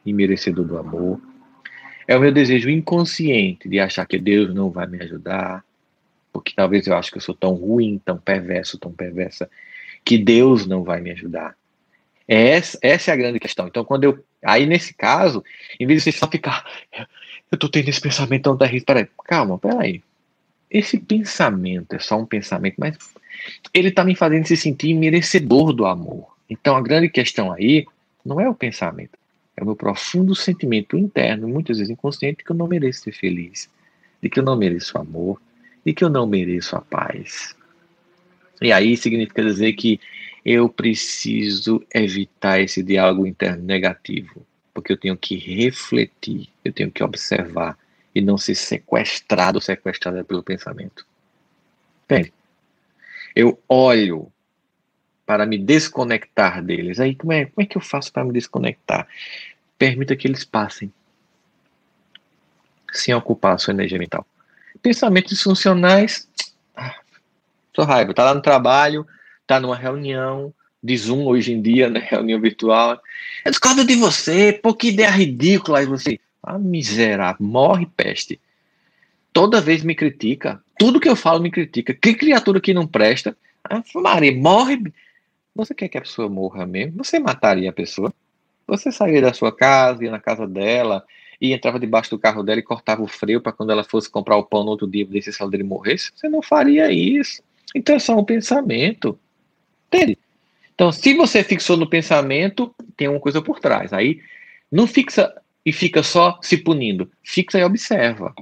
imerecedor 0.06 0.66
do 0.66 0.78
amor. 0.78 1.22
É 2.08 2.18
o 2.18 2.20
meu 2.20 2.32
desejo 2.32 2.70
inconsciente 2.70 3.70
de 3.70 3.80
achar 3.80 4.06
que 4.08 4.18
Deus 4.18 4.54
não 4.54 4.72
vai 4.72 4.88
me 4.88 5.02
ajudar, 5.04 5.64
porque 6.34 6.54
talvez 6.56 6.88
eu 6.88 6.96
acho 6.96 7.12
que 7.12 7.18
eu 7.18 7.22
sou 7.22 7.36
tão 7.36 7.54
ruim, 7.54 8.02
tão 8.04 8.18
perverso, 8.18 8.80
tão 8.80 8.92
perversa, 8.92 9.50
que 10.04 10.18
Deus 10.18 10.66
não 10.66 10.84
vai 10.84 11.00
me 11.00 11.12
ajudar. 11.12 11.56
Essa, 12.34 12.80
essa 12.82 13.12
é 13.12 13.13
a 13.13 13.17
grande 13.17 13.41
questão. 13.41 13.67
Então, 13.67 13.84
quando 13.84 14.06
eu. 14.06 14.24
Aí, 14.41 14.65
nesse 14.65 14.94
caso, 14.94 15.44
em 15.78 15.86
vez 15.86 16.02
de 16.02 16.13
você 16.13 16.17
só 16.17 16.30
ficar. 16.30 16.65
Eu 17.52 17.58
tô 17.58 17.67
tendo 17.67 17.89
esse 17.89 18.00
pensamento 18.00 18.44
tão 18.44 18.58
terrível. 18.58 18.86
Peraí, 18.86 19.08
calma, 19.26 19.60
peraí. 19.60 20.02
Esse 20.70 20.98
pensamento 20.98 21.94
é 21.94 22.00
só 22.00 22.17
um 22.17 22.26
pensamento, 22.26 22.76
mas 22.78 22.98
ele 23.74 23.91
tá 23.91 24.06
me 24.06 24.15
fazendo 24.15 24.48
se 24.48 24.56
sentir 24.56 24.94
merecedor 24.94 25.74
do 25.74 25.86
amor. 25.86 26.34
Então, 26.50 26.78
a 26.78 26.82
grande 26.82 27.10
questão 27.10 27.52
aí 27.52 27.86
não 28.24 28.39
é 28.39 28.48
o 28.48 28.56
pensamento. 28.56 29.20
É 29.58 29.62
o 29.62 29.65
meu 29.65 29.76
profundo 29.76 30.34
sentimento 30.34 30.98
interno, 30.98 31.50
muitas 31.50 31.80
vezes 31.80 31.91
inconsciente, 31.91 32.38
de 32.38 32.44
que 32.46 32.52
eu 32.52 32.56
não 32.56 32.67
mereço 32.67 33.02
ser 33.02 33.12
feliz, 33.12 33.70
de 34.24 34.30
que 34.30 34.39
eu 34.39 34.44
não 34.44 34.56
mereço 34.56 34.98
amor, 34.98 35.41
de 35.86 35.91
que 35.91 36.02
eu 36.02 36.10
não 36.10 36.26
mereço 36.26 36.78
a 36.78 36.82
paz. 36.82 37.54
E 38.62 38.72
aí 38.72 38.96
significa 38.96 39.44
dizer 39.44 39.74
que 39.74 40.00
eu 40.44 40.68
preciso 40.68 41.86
evitar 41.94 42.60
esse 42.60 42.82
diálogo 42.82 43.28
interno 43.28 43.64
negativo, 43.64 44.46
porque 44.74 44.92
eu 44.92 44.98
tenho 44.98 45.16
que 45.16 45.36
refletir, 45.36 46.50
eu 46.66 46.74
tenho 46.74 46.92
que 46.92 47.04
observar 47.04 47.78
e 48.14 48.22
não 48.22 48.38
ser 48.38 48.56
sequestrado, 48.56 49.62
sequestrada 49.62 50.24
pelo 50.24 50.44
pensamento. 50.44 51.06
Entende? 52.06 52.34
Eu 53.36 53.60
olho 53.70 54.32
para 55.26 55.46
me 55.46 55.58
desconectar 55.58 56.62
deles. 56.62 57.00
Aí 57.00 57.16
como 57.16 57.32
é, 57.32 57.46
como 57.46 57.64
é 57.64 57.66
que 57.66 57.78
eu 57.78 57.82
faço 57.82 58.12
para 58.12 58.26
me 58.26 58.34
desconectar? 58.34 59.08
Permita 59.78 60.16
que 60.16 60.28
eles 60.28 60.44
passem 60.44 60.92
sem 62.92 63.14
ocupar 63.14 63.56
a 63.56 63.58
sua 63.58 63.74
energia 63.74 63.98
mental. 63.98 64.26
Pensamentos 64.82 65.32
disfuncionais, 65.32 66.28
ah, 66.76 67.00
sou 67.74 67.86
raiva, 67.86 68.14
tá 68.14 68.26
lá 68.26 68.34
no 68.34 68.42
trabalho, 68.42 69.08
tá 69.56 69.60
numa 69.60 69.76
reunião 69.76 70.54
de 70.82 70.98
Zoom 70.98 71.26
hoje 71.26 71.52
em 71.54 71.62
dia, 71.62 71.90
né, 71.90 72.00
reunião 72.10 72.40
virtual. 72.40 73.02
É 73.46 73.50
discordo 73.50 73.84
de 73.84 73.96
você, 73.96 74.54
pô, 74.54 74.74
que 74.74 74.90
ideia 74.90 75.10
ridícula. 75.10 75.80
Aí 75.80 75.86
você, 75.86 76.20
ah, 76.42 76.58
miserável, 76.58 77.46
morre 77.46 77.86
peste. 77.86 78.40
Toda 79.34 79.62
vez 79.62 79.84
me 79.84 79.96
critica, 79.96 80.62
tudo 80.78 81.00
que 81.00 81.10
eu 81.10 81.16
falo 81.16 81.42
me 81.42 81.52
critica. 81.52 81.94
Que 81.94 82.14
criatura 82.14 82.60
que 82.60 82.74
não 82.74 82.88
presta. 82.88 83.36
Ah, 83.64 83.82
Maria, 83.96 84.36
morre. 84.36 84.82
Você 85.56 85.74
quer 85.74 85.90
que 85.90 85.98
a 85.98 86.02
pessoa 86.02 86.30
morra 86.30 86.66
mesmo? 86.66 87.04
Você 87.04 87.20
mataria 87.20 87.70
a 87.70 87.74
pessoa? 87.74 88.14
Você 88.68 88.92
sairia 88.92 89.22
da 89.22 89.34
sua 89.34 89.52
casa, 89.52 90.04
ia 90.04 90.12
na 90.12 90.20
casa 90.20 90.48
dela, 90.48 91.04
e 91.42 91.54
entrava 91.54 91.80
debaixo 91.80 92.10
do 92.10 92.20
carro 92.20 92.42
dela 92.42 92.60
e 92.60 92.64
cortava 92.64 93.02
o 93.02 93.08
freio 93.08 93.42
para 93.42 93.52
quando 93.52 93.72
ela 93.72 93.84
fosse 93.84 94.10
comprar 94.10 94.38
o 94.38 94.44
pão 94.44 94.64
no 94.64 94.72
outro 94.72 94.88
dia, 94.88 95.06
desse 95.06 95.34
se 95.34 95.42
ela 95.42 95.52
dele 95.52 95.64
morresse. 95.64 96.12
Você 96.16 96.30
não 96.30 96.42
faria 96.42 96.92
isso. 96.92 97.44
Então 97.76 97.96
é 97.96 98.00
só 98.00 98.18
um 98.18 98.24
pensamento. 98.24 99.20
Então, 100.74 100.92
se 100.92 101.14
você 101.14 101.44
fixou 101.44 101.78
no 101.78 101.88
pensamento, 101.88 102.74
tem 102.98 103.08
uma 103.08 103.20
coisa 103.20 103.42
por 103.42 103.60
trás. 103.60 103.94
Aí 103.94 104.22
não 104.72 104.88
fixa 104.88 105.34
e 105.66 105.72
fica 105.72 106.02
só 106.02 106.40
se 106.42 106.58
punindo. 106.58 107.12
Fixa 107.24 107.60
e 107.60 107.64
observa. 107.64 108.34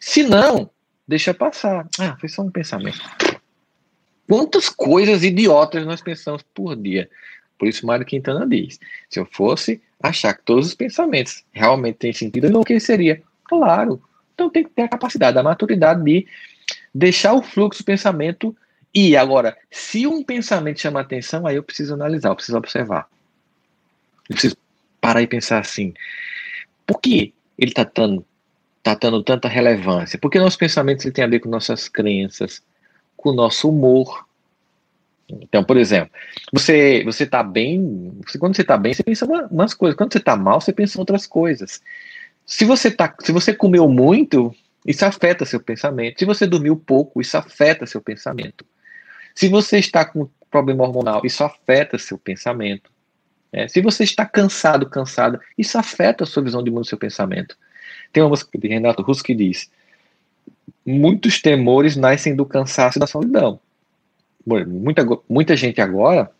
Se 0.00 0.22
não, 0.22 0.70
deixa 1.06 1.34
passar. 1.34 1.88
Ah, 1.98 2.16
foi 2.18 2.28
só 2.28 2.42
um 2.42 2.50
pensamento. 2.50 3.00
Quantas 4.28 4.68
coisas 4.68 5.22
idiotas 5.22 5.84
nós 5.84 6.00
pensamos 6.00 6.42
por 6.54 6.76
dia? 6.76 7.10
Por 7.58 7.68
isso, 7.68 7.86
Mário 7.86 8.06
Quintana 8.06 8.46
diz: 8.46 8.78
se 9.08 9.18
eu 9.18 9.26
fosse 9.30 9.82
achar 10.02 10.34
que 10.34 10.44
todos 10.44 10.66
os 10.66 10.74
pensamentos 10.74 11.44
realmente 11.52 11.96
têm 11.96 12.12
sentido, 12.12 12.44
eu 12.44 12.50
enlouqueceria. 12.50 13.22
Claro. 13.44 14.02
Então 14.34 14.50
tem 14.50 14.64
que 14.64 14.70
ter 14.70 14.82
a 14.82 14.88
capacidade, 14.88 15.38
a 15.38 15.42
maturidade 15.42 16.02
de 16.02 16.26
deixar 16.94 17.34
o 17.34 17.42
fluxo 17.42 17.82
do 17.82 17.86
pensamento 17.86 18.56
ir. 18.94 19.16
Agora, 19.16 19.56
se 19.70 20.06
um 20.06 20.22
pensamento 20.22 20.80
chama 20.80 21.00
atenção, 21.00 21.46
aí 21.46 21.56
eu 21.56 21.62
preciso 21.62 21.94
analisar, 21.94 22.30
eu 22.30 22.36
preciso 22.36 22.58
observar. 22.58 23.08
Eu 24.28 24.34
preciso 24.34 24.56
parar 25.00 25.22
e 25.22 25.26
pensar 25.26 25.58
assim: 25.58 25.92
por 26.86 27.00
que 27.00 27.34
ele 27.58 27.70
está 27.70 27.84
dando, 27.84 28.24
tá 28.82 28.94
dando 28.94 29.22
tanta 29.22 29.48
relevância? 29.48 30.18
Porque 30.18 30.38
nossos 30.38 30.56
pensamentos 30.56 31.10
têm 31.12 31.24
a 31.24 31.28
ver 31.28 31.40
com 31.40 31.48
nossas 31.48 31.88
crenças, 31.88 32.62
com 33.16 33.30
o 33.30 33.34
nosso 33.34 33.68
humor, 33.68 34.24
então, 35.28 35.64
por 35.64 35.76
exemplo, 35.76 36.10
você 36.52 37.02
você 37.04 37.24
está 37.24 37.42
bem, 37.42 38.12
você, 38.26 38.38
quando 38.38 38.54
você 38.54 38.62
está 38.62 38.76
bem, 38.76 38.92
você 38.92 39.02
pensa 39.02 39.24
uma, 39.24 39.46
umas 39.46 39.74
coisas. 39.74 39.96
Quando 39.96 40.12
você 40.12 40.18
está 40.18 40.36
mal, 40.36 40.60
você 40.60 40.72
pensa 40.72 40.98
outras 40.98 41.26
coisas. 41.26 41.80
Se 42.46 42.64
você 42.64 42.90
tá, 42.90 43.14
se 43.20 43.32
você 43.32 43.54
comeu 43.54 43.88
muito, 43.88 44.54
isso 44.86 45.04
afeta 45.04 45.44
seu 45.44 45.60
pensamento. 45.60 46.18
Se 46.18 46.24
você 46.24 46.46
dormiu 46.46 46.76
pouco, 46.76 47.20
isso 47.20 47.36
afeta 47.36 47.86
seu 47.86 48.00
pensamento. 48.02 48.64
Se 49.34 49.48
você 49.48 49.78
está 49.78 50.04
com 50.04 50.28
problema 50.50 50.84
hormonal, 50.84 51.22
isso 51.24 51.42
afeta 51.42 51.98
seu 51.98 52.16
pensamento. 52.16 52.90
É, 53.52 53.68
se 53.68 53.80
você 53.80 54.04
está 54.04 54.24
cansado, 54.24 54.88
cansada, 54.88 55.40
isso 55.56 55.78
afeta 55.78 56.24
a 56.24 56.26
sua 56.26 56.42
visão 56.42 56.62
de 56.62 56.70
mundo, 56.70 56.86
seu 56.86 56.98
pensamento. 56.98 57.56
Tem 58.12 58.22
uma 58.22 58.30
música 58.30 58.56
de 58.58 58.68
Renato 58.68 59.02
Russo 59.02 59.22
que 59.22 59.34
diz: 59.34 59.70
muitos 60.84 61.40
temores 61.40 61.96
nascem 61.96 62.34
do 62.34 62.46
cansaço 62.46 62.98
e 62.98 63.00
da 63.00 63.06
solidão 63.06 63.60
muita, 64.46 65.04
muita 65.28 65.56
gente 65.56 65.80
agora 65.80 66.30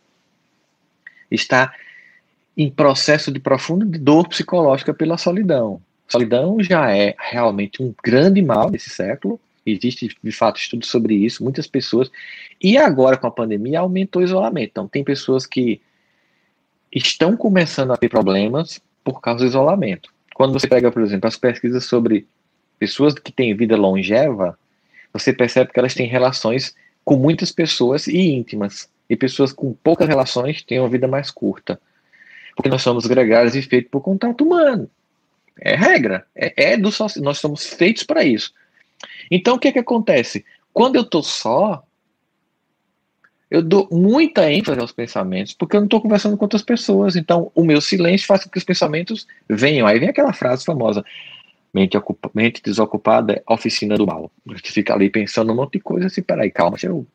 está 1.29 1.73
em 2.55 2.69
processo 2.69 3.31
de 3.31 3.39
profunda 3.39 3.85
dor 3.99 4.27
psicológica 4.29 4.93
pela 4.93 5.17
solidão. 5.17 5.81
Solidão 6.07 6.61
já 6.61 6.95
é 6.95 7.15
realmente 7.17 7.81
um 7.81 7.93
grande 8.03 8.41
mal 8.41 8.69
desse 8.69 8.89
século. 8.89 9.39
Existe, 9.65 10.15
de 10.21 10.31
fato, 10.31 10.59
estudos 10.59 10.89
sobre 10.89 11.15
isso, 11.15 11.43
muitas 11.43 11.65
pessoas. 11.65 12.11
E 12.61 12.77
agora, 12.77 13.17
com 13.17 13.25
a 13.25 13.31
pandemia, 13.31 13.79
aumentou 13.79 14.21
o 14.21 14.25
isolamento. 14.25 14.69
Então, 14.69 14.87
tem 14.87 15.03
pessoas 15.03 15.45
que 15.45 15.81
estão 16.93 17.35
começando 17.35 17.91
a 17.91 17.97
ter 17.97 18.09
problemas 18.09 18.79
por 19.03 19.19
causa 19.19 19.43
do 19.43 19.47
isolamento. 19.47 20.13
Quando 20.35 20.53
você 20.53 20.67
pega, 20.67 20.91
por 20.91 21.01
exemplo, 21.01 21.27
as 21.27 21.37
pesquisas 21.37 21.85
sobre 21.85 22.27
pessoas 22.77 23.13
que 23.13 23.31
têm 23.31 23.55
vida 23.55 23.75
longeva, 23.75 24.57
você 25.11 25.33
percebe 25.33 25.71
que 25.71 25.79
elas 25.79 25.93
têm 25.93 26.07
relações 26.07 26.75
com 27.03 27.15
muitas 27.15 27.51
pessoas 27.51 28.07
e 28.07 28.17
íntimas. 28.17 28.89
E 29.09 29.15
pessoas 29.15 29.53
com 29.53 29.73
poucas 29.73 30.07
relações 30.07 30.61
têm 30.63 30.79
uma 30.79 30.89
vida 30.89 31.07
mais 31.07 31.31
curta. 31.31 31.79
Porque 32.55 32.69
nós 32.69 32.81
somos 32.81 33.05
gregários 33.05 33.55
e 33.55 33.61
feitos 33.61 33.91
por 33.91 34.01
contato 34.01 34.43
humano. 34.43 34.89
É 35.59 35.75
regra. 35.75 36.25
É, 36.35 36.73
é 36.73 36.77
do 36.77 36.89
nós 37.21 37.37
somos 37.37 37.65
feitos 37.65 38.03
para 38.03 38.23
isso. 38.23 38.53
Então 39.29 39.55
o 39.55 39.59
que, 39.59 39.71
que 39.71 39.79
acontece? 39.79 40.45
Quando 40.73 40.95
eu 40.95 41.03
estou 41.03 41.23
só, 41.23 41.83
eu 43.49 43.61
dou 43.61 43.87
muita 43.91 44.51
ênfase 44.51 44.79
aos 44.79 44.91
pensamentos, 44.91 45.53
porque 45.53 45.75
eu 45.75 45.81
não 45.81 45.85
estou 45.85 46.01
conversando 46.01 46.35
com 46.35 46.45
outras 46.45 46.63
pessoas. 46.63 47.15
Então, 47.15 47.51
o 47.55 47.63
meu 47.63 47.79
silêncio 47.79 48.27
faz 48.27 48.43
com 48.43 48.49
que 48.49 48.57
os 48.57 48.63
pensamentos 48.63 49.27
venham. 49.47 49.87
Aí 49.87 49.99
vem 49.99 50.09
aquela 50.09 50.33
frase 50.33 50.65
famosa: 50.65 51.05
Mente, 51.73 51.97
ocupa, 51.97 52.29
mente 52.33 52.61
desocupada 52.63 53.33
é 53.33 53.53
oficina 53.53 53.97
do 53.97 54.07
mal. 54.07 54.31
Gente 54.47 54.71
fica 54.71 54.93
ali 54.93 55.09
pensando 55.09 55.51
um 55.51 55.55
monte 55.55 55.73
de 55.73 55.79
coisa 55.81 56.07
assim, 56.07 56.21
peraí, 56.21 56.49
calma, 56.49 56.71
deixa 56.71 56.87
eu 56.87 57.05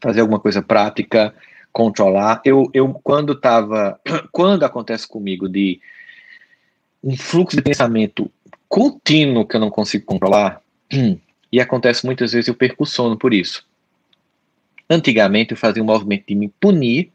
fazer 0.00 0.20
alguma 0.20 0.40
coisa 0.40 0.60
prática, 0.60 1.34
controlar. 1.72 2.40
Eu, 2.44 2.68
eu 2.74 2.92
quando 3.02 3.32
estava, 3.34 4.00
quando 4.32 4.64
acontece 4.64 5.06
comigo 5.06 5.48
de 5.48 5.80
um 7.02 7.16
fluxo 7.16 7.56
de 7.56 7.62
pensamento 7.62 8.30
contínuo 8.70 9.44
que 9.44 9.56
eu 9.56 9.60
não 9.60 9.68
consigo 9.68 10.06
controlar, 10.06 10.62
e 11.52 11.60
acontece 11.60 12.06
muitas 12.06 12.32
vezes 12.32 12.46
eu 12.46 12.54
perco 12.54 12.84
o 12.84 12.86
sono 12.86 13.18
por 13.18 13.34
isso. 13.34 13.66
Antigamente 14.88 15.50
eu 15.50 15.56
fazia 15.56 15.82
um 15.82 15.86
movimento 15.86 16.24
de 16.28 16.36
me 16.36 16.48
punir, 16.48 17.10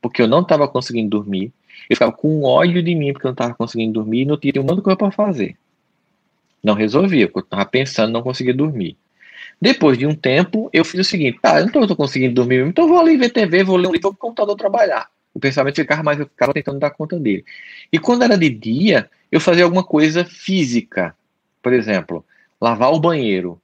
porque 0.00 0.22
eu 0.22 0.28
não 0.28 0.42
estava 0.42 0.68
conseguindo 0.68 1.10
dormir, 1.10 1.52
eu 1.90 1.96
ficava 1.96 2.12
com 2.12 2.44
ódio 2.44 2.80
de 2.82 2.94
mim 2.94 3.12
porque 3.12 3.26
eu 3.26 3.30
não 3.30 3.34
estava 3.34 3.54
conseguindo 3.54 3.94
dormir 3.94 4.22
e 4.22 4.24
não 4.24 4.36
tinha 4.36 4.52
um 4.60 4.62
monte 4.62 4.76
de 4.76 4.82
coisa 4.82 4.96
para 4.96 5.10
fazer. 5.10 5.56
Não 6.62 6.74
resolvia, 6.74 7.28
eu 7.34 7.40
estava 7.40 7.66
pensando 7.66 8.12
não 8.12 8.22
conseguia 8.22 8.54
dormir. 8.54 8.96
Depois 9.60 9.98
de 9.98 10.06
um 10.06 10.14
tempo, 10.14 10.70
eu 10.72 10.84
fiz 10.84 11.00
o 11.00 11.04
seguinte: 11.04 11.40
tá, 11.42 11.60
eu 11.60 11.66
não 11.66 11.82
estou 11.82 11.96
conseguindo 11.96 12.34
dormir 12.34 12.58
mesmo, 12.58 12.70
então 12.70 12.86
vou 12.86 13.00
ali 13.00 13.16
ver 13.16 13.30
TV, 13.30 13.64
vou 13.64 13.76
ler 13.76 13.88
um 13.88 13.92
livro, 13.92 14.02
vou 14.02 14.12
o 14.12 14.16
computador 14.16 14.54
trabalhar. 14.54 15.08
O 15.34 15.40
pensamento 15.40 15.76
ficava 15.76 16.02
mais, 16.02 16.20
eu 16.20 16.26
ficava 16.26 16.52
tentando 16.52 16.78
dar 16.78 16.90
conta 16.90 17.18
dele. 17.18 17.44
E 17.92 17.98
quando 17.98 18.22
era 18.22 18.38
de 18.38 18.50
dia, 18.50 19.10
eu 19.32 19.40
fazia 19.40 19.64
alguma 19.64 19.82
coisa 19.82 20.26
física. 20.26 21.16
Por 21.62 21.72
exemplo, 21.72 22.22
lavar 22.60 22.92
o 22.92 23.00
banheiro. 23.00 23.58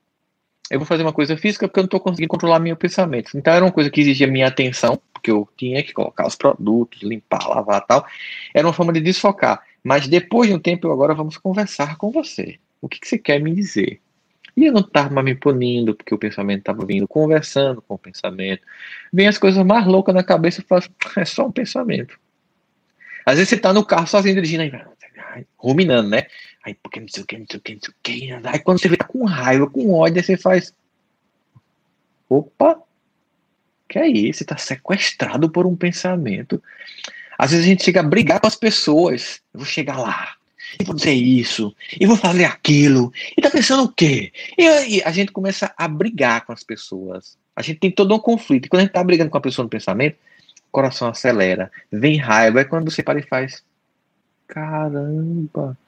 Eu 0.71 0.79
vou 0.79 0.87
fazer 0.87 1.03
uma 1.03 1.13
coisa 1.13 1.37
física 1.37 1.69
porque 1.69 1.79
eu 1.79 1.83
não 1.83 1.89
estou 1.89 2.01
conseguindo 2.01 2.29
controlar 2.29 2.59
meu 2.59 2.77
pensamento. 2.77 3.37
Então 3.37 3.53
era 3.53 3.65
uma 3.65 3.71
coisa 3.71 3.91
que 3.91 4.01
exigia 4.01 4.27
minha 4.27 4.47
atenção, 4.47 5.01
porque 5.13 5.31
eu 5.31 5.47
tinha 5.57 5.83
que 5.83 5.93
colocar 5.93 6.27
os 6.27 6.35
produtos, 6.35 7.03
limpar, 7.03 7.47
lavar 7.47 7.85
tal. 7.87 8.07
Era 8.55 8.67
uma 8.67 8.73
forma 8.73 8.93
de 8.93 9.01
desfocar. 9.01 9.63
Mas 9.85 10.09
depois 10.09 10.49
de 10.49 10.55
um 10.55 10.59
tempo, 10.59 10.87
eu 10.87 10.93
agora 10.93 11.15
vamos 11.15 11.37
conversar 11.37 11.97
com 11.97 12.11
você. 12.11 12.59
O 12.81 12.89
que, 12.89 12.99
que 12.99 13.09
você 13.09 13.19
quer 13.19 13.39
me 13.39 13.55
dizer? 13.55 14.01
E 14.57 14.65
eu 14.65 14.73
não 14.73 14.81
estava 14.81 15.23
me 15.23 15.35
punindo, 15.35 15.95
porque 15.95 16.15
o 16.15 16.19
pensamento 16.19 16.61
estava 16.61 16.85
vindo, 16.85 17.07
conversando 17.07 17.81
com 17.83 17.95
o 17.95 17.99
pensamento. 17.99 18.63
Vem 19.13 19.29
as 19.29 19.39
coisas 19.39 19.65
mais 19.65 19.87
loucas 19.87 20.15
na 20.15 20.23
cabeça 20.23 20.61
e 20.61 20.65
fala, 20.65 20.83
é 21.17 21.25
só 21.25 21.47
um 21.47 21.53
pensamento. 21.53 22.19
Às 23.25 23.35
vezes 23.35 23.51
você 23.51 23.55
está 23.57 23.73
no 23.73 23.85
carro 23.85 24.07
sozinho 24.07 24.35
dirigindo, 24.35 24.63
aí, 24.63 24.71
ruminando, 25.57 26.09
né? 26.09 26.27
Aí, 26.65 26.75
porque 26.75 27.01
não 27.01 27.09
sei 27.09 27.23
o 27.23 27.27
que, 27.27 27.39
não 27.39 27.47
sei 27.51 27.59
o 27.59 27.63
que, 27.63 27.75
não 27.75 27.81
sei 27.81 27.91
o 27.91 27.95
que. 28.03 28.49
Aí 28.49 28.59
quando 28.59 28.81
você 28.81 28.89
vê 28.89 28.97
tá 28.97 29.05
com 29.05 29.25
raiva, 29.25 29.69
com 29.69 29.93
ódio, 29.93 30.19
aí 30.19 30.25
você 30.25 30.37
faz. 30.37 30.75
Opa, 32.29 32.83
que 33.89 33.99
é 33.99 34.07
isso? 34.07 34.39
Você 34.39 34.45
está 34.45 34.57
sequestrado 34.57 35.49
por 35.51 35.67
um 35.67 35.75
pensamento. 35.75 36.63
Às 37.39 37.53
vezes 37.53 37.65
a 37.65 37.69
gente 37.69 37.85
chega 37.85 38.01
a 38.01 38.03
brigar 38.03 38.41
com 38.41 38.47
as 38.47 38.57
pessoas. 38.57 39.41
Eu 39.55 39.61
vou 39.61 39.67
chegar 39.67 39.99
lá, 39.99 40.37
e 40.79 40.85
vou 40.85 40.95
dizer 40.95 41.13
isso, 41.13 41.75
e 41.99 42.07
vou 42.07 42.17
fazer 42.17 42.45
aquilo, 42.45 43.13
e 43.37 43.41
tá 43.41 43.51
pensando 43.51 43.85
o 43.85 43.93
quê? 43.93 44.33
E, 44.59 45.03
a 45.03 45.11
gente 45.11 45.33
começa 45.33 45.73
a 45.77 45.89
brigar 45.89 46.45
com 46.45 46.53
as 46.53 46.63
pessoas. 46.63 47.39
A 47.55 47.63
gente 47.63 47.81
tem 47.81 47.91
todo 47.91 48.15
um 48.15 48.19
conflito. 48.19 48.67
E 48.67 48.69
quando 48.69 48.81
a 48.81 48.85
gente 48.85 48.93
tá 48.93 49.03
brigando 49.03 49.31
com 49.31 49.39
a 49.39 49.41
pessoa 49.41 49.65
no 49.65 49.71
pensamento, 49.71 50.17
o 50.69 50.71
coração 50.71 51.09
acelera, 51.09 51.71
vem 51.91 52.17
raiva. 52.17 52.61
É 52.61 52.65
quando 52.65 52.91
você 52.91 53.03
para 53.03 53.19
e 53.19 53.23
faz: 53.23 53.65
caramba, 54.49 55.79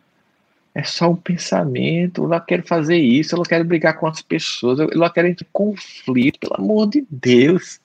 É 0.75 0.85
só 0.85 1.11
um 1.11 1.16
pensamento. 1.16 2.23
Eu 2.23 2.29
não 2.29 2.40
quero 2.40 2.62
fazer 2.66 2.99
isso, 2.99 3.35
eu 3.35 3.38
não 3.38 3.44
quero 3.44 3.64
brigar 3.64 3.99
com 3.99 4.07
as 4.07 4.23
pessoas, 4.23 4.79
eu 4.79 4.88
não 4.94 5.11
quero 5.11 5.27
entrar 5.27 5.46
em 5.46 5.53
conflito, 5.53 6.38
pelo 6.38 6.55
amor 6.57 6.88
de 6.88 7.05
Deus. 7.11 7.81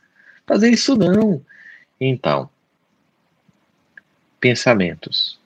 Fazer 0.45 0.69
isso 0.69 0.95
não. 0.95 1.43
Então, 1.99 2.49
pensamentos 4.39 5.39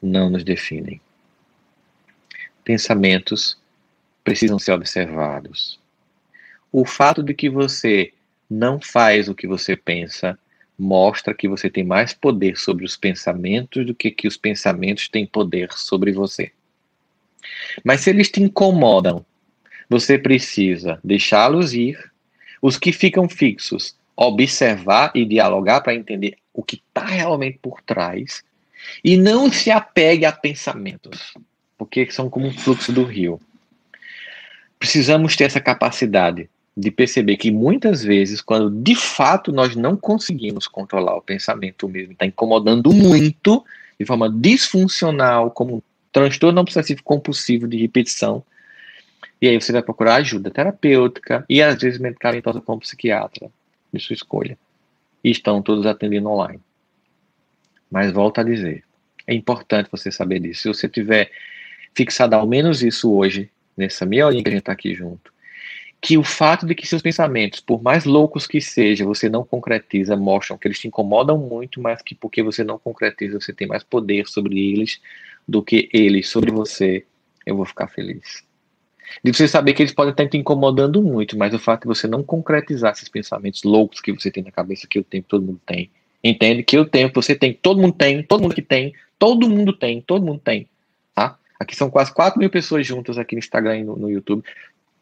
não 0.00 0.30
nos 0.30 0.44
definem. 0.44 1.00
Pensamentos 2.62 3.58
precisam 4.22 4.58
ser 4.58 4.72
observados. 4.72 5.80
O 6.70 6.84
fato 6.84 7.22
de 7.22 7.34
que 7.34 7.48
você 7.48 8.12
não 8.48 8.80
faz 8.80 9.28
o 9.28 9.34
que 9.34 9.46
você 9.46 9.74
pensa 9.74 10.38
mostra 10.78 11.34
que 11.34 11.48
você 11.48 11.68
tem 11.68 11.84
mais 11.84 12.14
poder 12.14 12.56
sobre 12.56 12.84
os 12.84 12.96
pensamentos 12.96 13.84
do 13.84 13.94
que 13.94 14.10
que 14.10 14.28
os 14.28 14.36
pensamentos 14.36 15.08
têm 15.08 15.26
poder 15.26 15.72
sobre 15.72 16.12
você. 16.12 16.52
Mas 17.84 18.02
se 18.02 18.10
eles 18.10 18.30
te 18.30 18.40
incomodam, 18.40 19.24
você 19.88 20.18
precisa 20.18 21.00
deixá-los 21.02 21.74
ir. 21.74 21.98
Os 22.60 22.76
que 22.76 22.92
ficam 22.92 23.28
fixos, 23.28 23.96
observar 24.16 25.12
e 25.14 25.24
dialogar 25.24 25.80
para 25.80 25.94
entender 25.94 26.36
o 26.52 26.62
que 26.62 26.76
está 26.76 27.06
realmente 27.06 27.58
por 27.60 27.80
trás. 27.82 28.42
E 29.02 29.16
não 29.16 29.50
se 29.50 29.70
apegue 29.70 30.24
a 30.24 30.32
pensamentos, 30.32 31.34
porque 31.76 32.10
são 32.10 32.28
como 32.28 32.46
um 32.46 32.52
fluxo 32.52 32.92
do 32.92 33.04
rio. 33.04 33.40
Precisamos 34.78 35.36
ter 35.36 35.44
essa 35.44 35.60
capacidade 35.60 36.48
de 36.78 36.92
perceber 36.92 37.36
que 37.36 37.50
muitas 37.50 38.04
vezes, 38.04 38.40
quando 38.40 38.70
de 38.70 38.94
fato 38.94 39.50
nós 39.50 39.74
não 39.74 39.96
conseguimos 39.96 40.68
controlar 40.68 41.16
o 41.16 41.20
pensamento 41.20 41.88
mesmo, 41.88 42.12
está 42.12 42.24
incomodando 42.24 42.92
muito, 42.92 43.64
de 43.98 44.06
forma 44.06 44.30
disfuncional, 44.30 45.50
como 45.50 45.76
um 45.76 45.82
transtorno 46.12 46.60
obsessivo 46.60 47.02
compulsivo 47.02 47.66
de 47.66 47.76
repetição, 47.76 48.44
e 49.42 49.48
aí 49.48 49.60
você 49.60 49.72
vai 49.72 49.82
procurar 49.82 50.16
ajuda 50.16 50.52
terapêutica 50.52 51.44
e 51.48 51.60
às 51.60 51.80
vezes 51.80 51.98
medicamentosa 51.98 52.60
com 52.60 52.74
um 52.74 52.78
psiquiatra, 52.78 53.50
de 53.92 53.98
sua 53.98 54.14
escolha. 54.14 54.56
E 55.24 55.32
estão 55.32 55.60
todos 55.60 55.84
atendendo 55.84 56.28
online. 56.28 56.60
Mas 57.90 58.12
volto 58.12 58.38
a 58.38 58.44
dizer, 58.44 58.84
é 59.26 59.34
importante 59.34 59.88
você 59.90 60.12
saber 60.12 60.38
disso. 60.38 60.62
Se 60.62 60.68
você 60.68 60.88
tiver 60.88 61.28
fixado 61.92 62.36
ao 62.36 62.46
menos 62.46 62.84
isso 62.84 63.12
hoje, 63.12 63.50
nessa 63.76 64.06
meia 64.06 64.26
horinha 64.26 64.44
que 64.44 64.48
a 64.48 64.52
gente 64.52 64.60
está 64.60 64.72
aqui 64.72 64.94
junto, 64.94 65.32
que 66.00 66.16
o 66.16 66.22
fato 66.22 66.64
de 66.64 66.74
que 66.74 66.86
seus 66.86 67.02
pensamentos, 67.02 67.60
por 67.60 67.82
mais 67.82 68.04
loucos 68.04 68.46
que 68.46 68.60
sejam, 68.60 69.08
você 69.08 69.28
não 69.28 69.44
concretiza, 69.44 70.16
mostram 70.16 70.56
que 70.56 70.68
eles 70.68 70.78
te 70.78 70.86
incomodam 70.86 71.36
muito, 71.36 71.80
mas 71.80 72.00
que 72.02 72.14
porque 72.14 72.42
você 72.42 72.62
não 72.62 72.78
concretiza, 72.78 73.40
você 73.40 73.52
tem 73.52 73.66
mais 73.66 73.82
poder 73.82 74.28
sobre 74.28 74.72
eles 74.72 75.00
do 75.46 75.62
que 75.62 75.88
eles 75.92 76.28
sobre 76.28 76.52
você, 76.52 77.04
eu 77.44 77.56
vou 77.56 77.64
ficar 77.64 77.88
feliz. 77.88 78.46
De 79.24 79.32
você 79.32 79.48
saber 79.48 79.72
que 79.72 79.82
eles 79.82 79.92
podem 79.92 80.12
estar 80.12 80.28
te 80.28 80.36
incomodando 80.36 81.02
muito, 81.02 81.36
mas 81.36 81.52
o 81.52 81.58
fato 81.58 81.82
de 81.82 81.88
você 81.88 82.06
não 82.06 82.22
concretizar 82.22 82.92
esses 82.92 83.08
pensamentos 83.08 83.62
loucos 83.64 84.00
que 84.00 84.12
você 84.12 84.30
tem 84.30 84.44
na 84.44 84.52
cabeça, 84.52 84.86
que 84.86 84.98
eu 84.98 85.04
tenho, 85.04 85.24
todo 85.24 85.44
mundo 85.44 85.60
tem, 85.66 85.90
entende? 86.22 86.62
Que 86.62 86.76
eu 86.76 86.84
tenho, 86.84 87.10
você 87.12 87.34
tem, 87.34 87.54
todo 87.54 87.80
mundo 87.80 87.94
tem, 87.94 88.22
todo 88.22 88.42
mundo 88.42 88.54
que 88.54 88.62
tem, 88.62 88.94
todo 89.18 89.48
mundo 89.48 89.72
tem, 89.72 90.00
todo 90.02 90.24
mundo 90.24 90.40
tem, 90.44 90.68
tá? 91.14 91.38
Aqui 91.58 91.74
são 91.74 91.90
quase 91.90 92.12
4 92.12 92.38
mil 92.38 92.50
pessoas 92.50 92.86
juntas 92.86 93.18
aqui 93.18 93.34
no 93.34 93.40
Instagram 93.40 93.78
e 93.78 93.84
no, 93.84 93.96
no 93.96 94.10
YouTube 94.10 94.44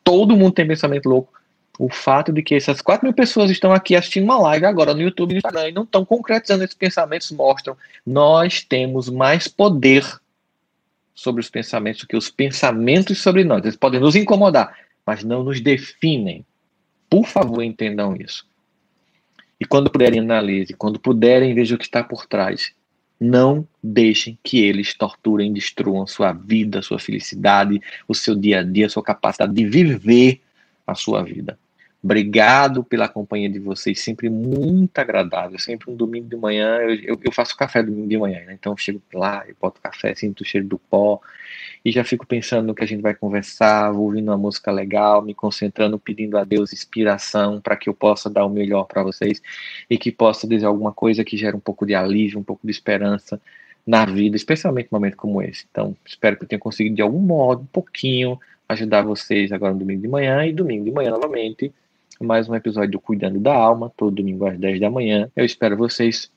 todo 0.07 0.37
mundo 0.37 0.53
tem 0.53 0.69
pensamento 0.69 1.09
louco. 1.09 1.33
O 1.79 1.91
fato 1.91 2.33
de 2.33 2.41
que 2.41 2.55
essas 2.55 2.81
4 2.81 3.05
mil 3.05 3.13
pessoas 3.13 3.51
estão 3.51 3.73
aqui 3.73 3.97
assistindo 3.97 4.23
uma 4.23 4.39
live 4.39 4.65
agora 4.65 4.95
no 4.95 5.03
YouTube 5.03 5.33
e 5.33 5.35
no 5.35 5.39
Instagram 5.39 5.69
e 5.69 5.73
não 5.73 5.83
estão 5.83 6.05
concretizando 6.05 6.63
esses 6.63 6.77
pensamentos 6.77 7.31
mostram 7.33 7.77
nós 8.07 8.63
temos 8.63 9.11
mais 9.11 9.49
poder 9.49 10.07
sobre 11.13 11.41
os 11.41 11.51
pensamentos 11.51 12.03
do 12.03 12.07
que 12.07 12.17
os 12.17 12.31
pensamentos 12.31 13.21
sobre 13.21 13.43
nós. 13.43 13.65
Eles 13.65 13.77
podem 13.77 13.99
nos 13.99 14.15
incomodar, 14.15 14.79
mas 15.05 15.25
não 15.25 15.43
nos 15.43 15.61
definem. 15.61 16.47
Por 17.11 17.27
favor, 17.27 17.63
entendam 17.63 18.15
isso. 18.17 18.47
E 19.59 19.65
quando 19.65 19.91
puderem, 19.91 20.21
analise. 20.21 20.73
Quando 20.75 21.01
puderem, 21.01 21.55
vejam 21.55 21.75
o 21.75 21.79
que 21.79 21.87
está 21.87 22.05
por 22.05 22.27
trás. 22.27 22.73
Não 23.19 23.67
deixem 23.83 24.39
que 24.43 24.59
eles 24.63 24.95
torturem, 24.95 25.53
destruam 25.53 26.07
sua 26.07 26.33
vida, 26.33 26.83
sua 26.83 26.99
felicidade, 26.99 27.81
o 28.07 28.15
seu 28.15 28.35
dia 28.35 28.61
a 28.61 28.63
dia, 28.63 28.87
a 28.87 28.91
sua 28.91 29.03
capacidade 29.03 29.55
de 29.55 29.67
viver 29.67 30.41
a 30.87 30.95
sua 30.95 31.23
vida. 31.23 31.59
Obrigado 32.07 32.85
pela 32.85 33.09
companhia 33.09 33.51
de 33.51 33.59
vocês, 33.59 33.99
sempre 33.99 34.31
muito 34.31 34.97
agradável. 34.97 35.59
Sempre 35.59 35.91
um 35.91 35.97
domingo 35.97 36.29
de 36.29 36.37
manhã, 36.37 36.77
eu, 36.77 36.95
eu, 36.95 37.21
eu 37.21 37.33
faço 37.33 37.57
café 37.57 37.83
domingo 37.83 38.07
de 38.07 38.17
manhã, 38.17 38.45
né? 38.45 38.53
então 38.55 38.73
eu 38.73 38.77
chego 38.77 39.03
lá, 39.13 39.43
eu 39.49 39.57
boto 39.61 39.81
café, 39.81 40.15
sinto 40.15 40.43
o 40.43 40.45
cheiro 40.45 40.69
do 40.69 40.79
pó 40.79 41.21
e 41.85 41.91
já 41.91 42.05
fico 42.05 42.25
pensando 42.25 42.69
no 42.69 42.77
que 42.77 42.85
a 42.85 42.87
gente 42.87 43.03
vai 43.03 43.13
conversar, 43.13 43.91
vou 43.91 44.05
ouvindo 44.05 44.29
uma 44.29 44.39
música 44.39 44.71
legal, 44.71 45.21
me 45.21 45.35
concentrando, 45.35 45.99
pedindo 45.99 46.39
a 46.39 46.45
Deus 46.45 46.73
inspiração 46.73 47.61
para 47.61 47.77
que 47.77 47.89
eu 47.89 47.95
possa 47.95 48.31
dar 48.31 48.47
o 48.47 48.51
melhor 48.51 48.85
para 48.85 49.03
vocês 49.03 49.43
e 49.91 49.99
que 49.99 50.13
possa 50.13 50.47
dizer 50.47 50.67
alguma 50.67 50.93
coisa 50.93 51.25
que 51.25 51.37
gere 51.37 51.57
um 51.57 51.61
pouco 51.61 51.85
de 51.85 51.97
alívio, 51.97 52.39
um 52.39 52.45
pouco 52.45 52.65
de 52.65 52.71
esperança 52.71 53.41
na 53.85 54.07
vida, 54.07 54.37
especialmente 54.37 54.91
num 54.93 54.99
momento 55.01 55.17
como 55.17 55.43
esse. 55.43 55.67
Então, 55.69 55.97
espero 56.07 56.37
que 56.37 56.45
eu 56.45 56.49
tenha 56.49 56.61
conseguido 56.61 56.95
de 56.95 57.03
algum 57.03 57.19
modo, 57.19 57.63
um 57.63 57.67
pouquinho, 57.67 58.39
ajudar 58.69 59.03
vocês 59.03 59.51
agora 59.51 59.73
no 59.73 59.81
domingo 59.81 60.03
de 60.03 60.09
manhã 60.09 60.47
e 60.47 60.53
domingo 60.53 60.85
de 60.85 60.93
manhã 60.93 61.11
novamente 61.11 61.75
mais 62.21 62.49
um 62.49 62.55
episódio 62.55 62.93
do 62.93 63.01
Cuidando 63.01 63.39
da 63.39 63.55
Alma, 63.55 63.93
todo 63.97 64.17
domingo 64.17 64.47
às 64.47 64.59
10 64.59 64.81
da 64.81 64.91
manhã. 64.91 65.29
Eu 65.37 65.45
espero 65.45 65.77
vocês. 65.77 66.31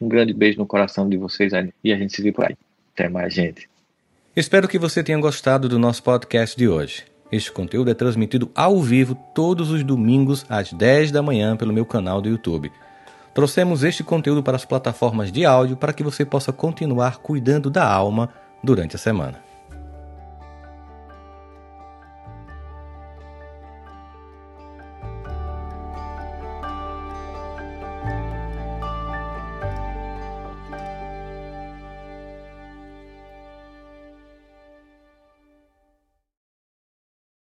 Um 0.00 0.08
grande 0.08 0.32
beijo 0.32 0.58
no 0.58 0.66
coração 0.66 1.08
de 1.08 1.16
vocês 1.16 1.52
e 1.82 1.92
a 1.92 1.96
gente 1.96 2.14
se 2.14 2.22
vê 2.22 2.32
por 2.32 2.46
aí. 2.46 2.56
Até 2.92 3.08
mais, 3.08 3.32
gente. 3.32 3.68
Espero 4.34 4.66
que 4.66 4.78
você 4.78 5.02
tenha 5.02 5.18
gostado 5.18 5.68
do 5.68 5.78
nosso 5.78 6.02
podcast 6.02 6.56
de 6.56 6.68
hoje. 6.68 7.04
Este 7.30 7.50
conteúdo 7.50 7.90
é 7.90 7.94
transmitido 7.94 8.50
ao 8.54 8.80
vivo 8.80 9.16
todos 9.34 9.70
os 9.70 9.82
domingos 9.82 10.44
às 10.48 10.72
10 10.72 11.10
da 11.10 11.22
manhã 11.22 11.56
pelo 11.56 11.72
meu 11.72 11.86
canal 11.86 12.20
do 12.20 12.28
YouTube. 12.28 12.70
Trouxemos 13.32 13.82
este 13.82 14.04
conteúdo 14.04 14.42
para 14.42 14.56
as 14.56 14.64
plataformas 14.64 15.32
de 15.32 15.44
áudio 15.44 15.76
para 15.76 15.92
que 15.92 16.04
você 16.04 16.24
possa 16.24 16.52
continuar 16.52 17.18
cuidando 17.18 17.70
da 17.70 17.84
alma 17.84 18.28
durante 18.62 18.94
a 18.94 18.98
semana. 18.98 19.53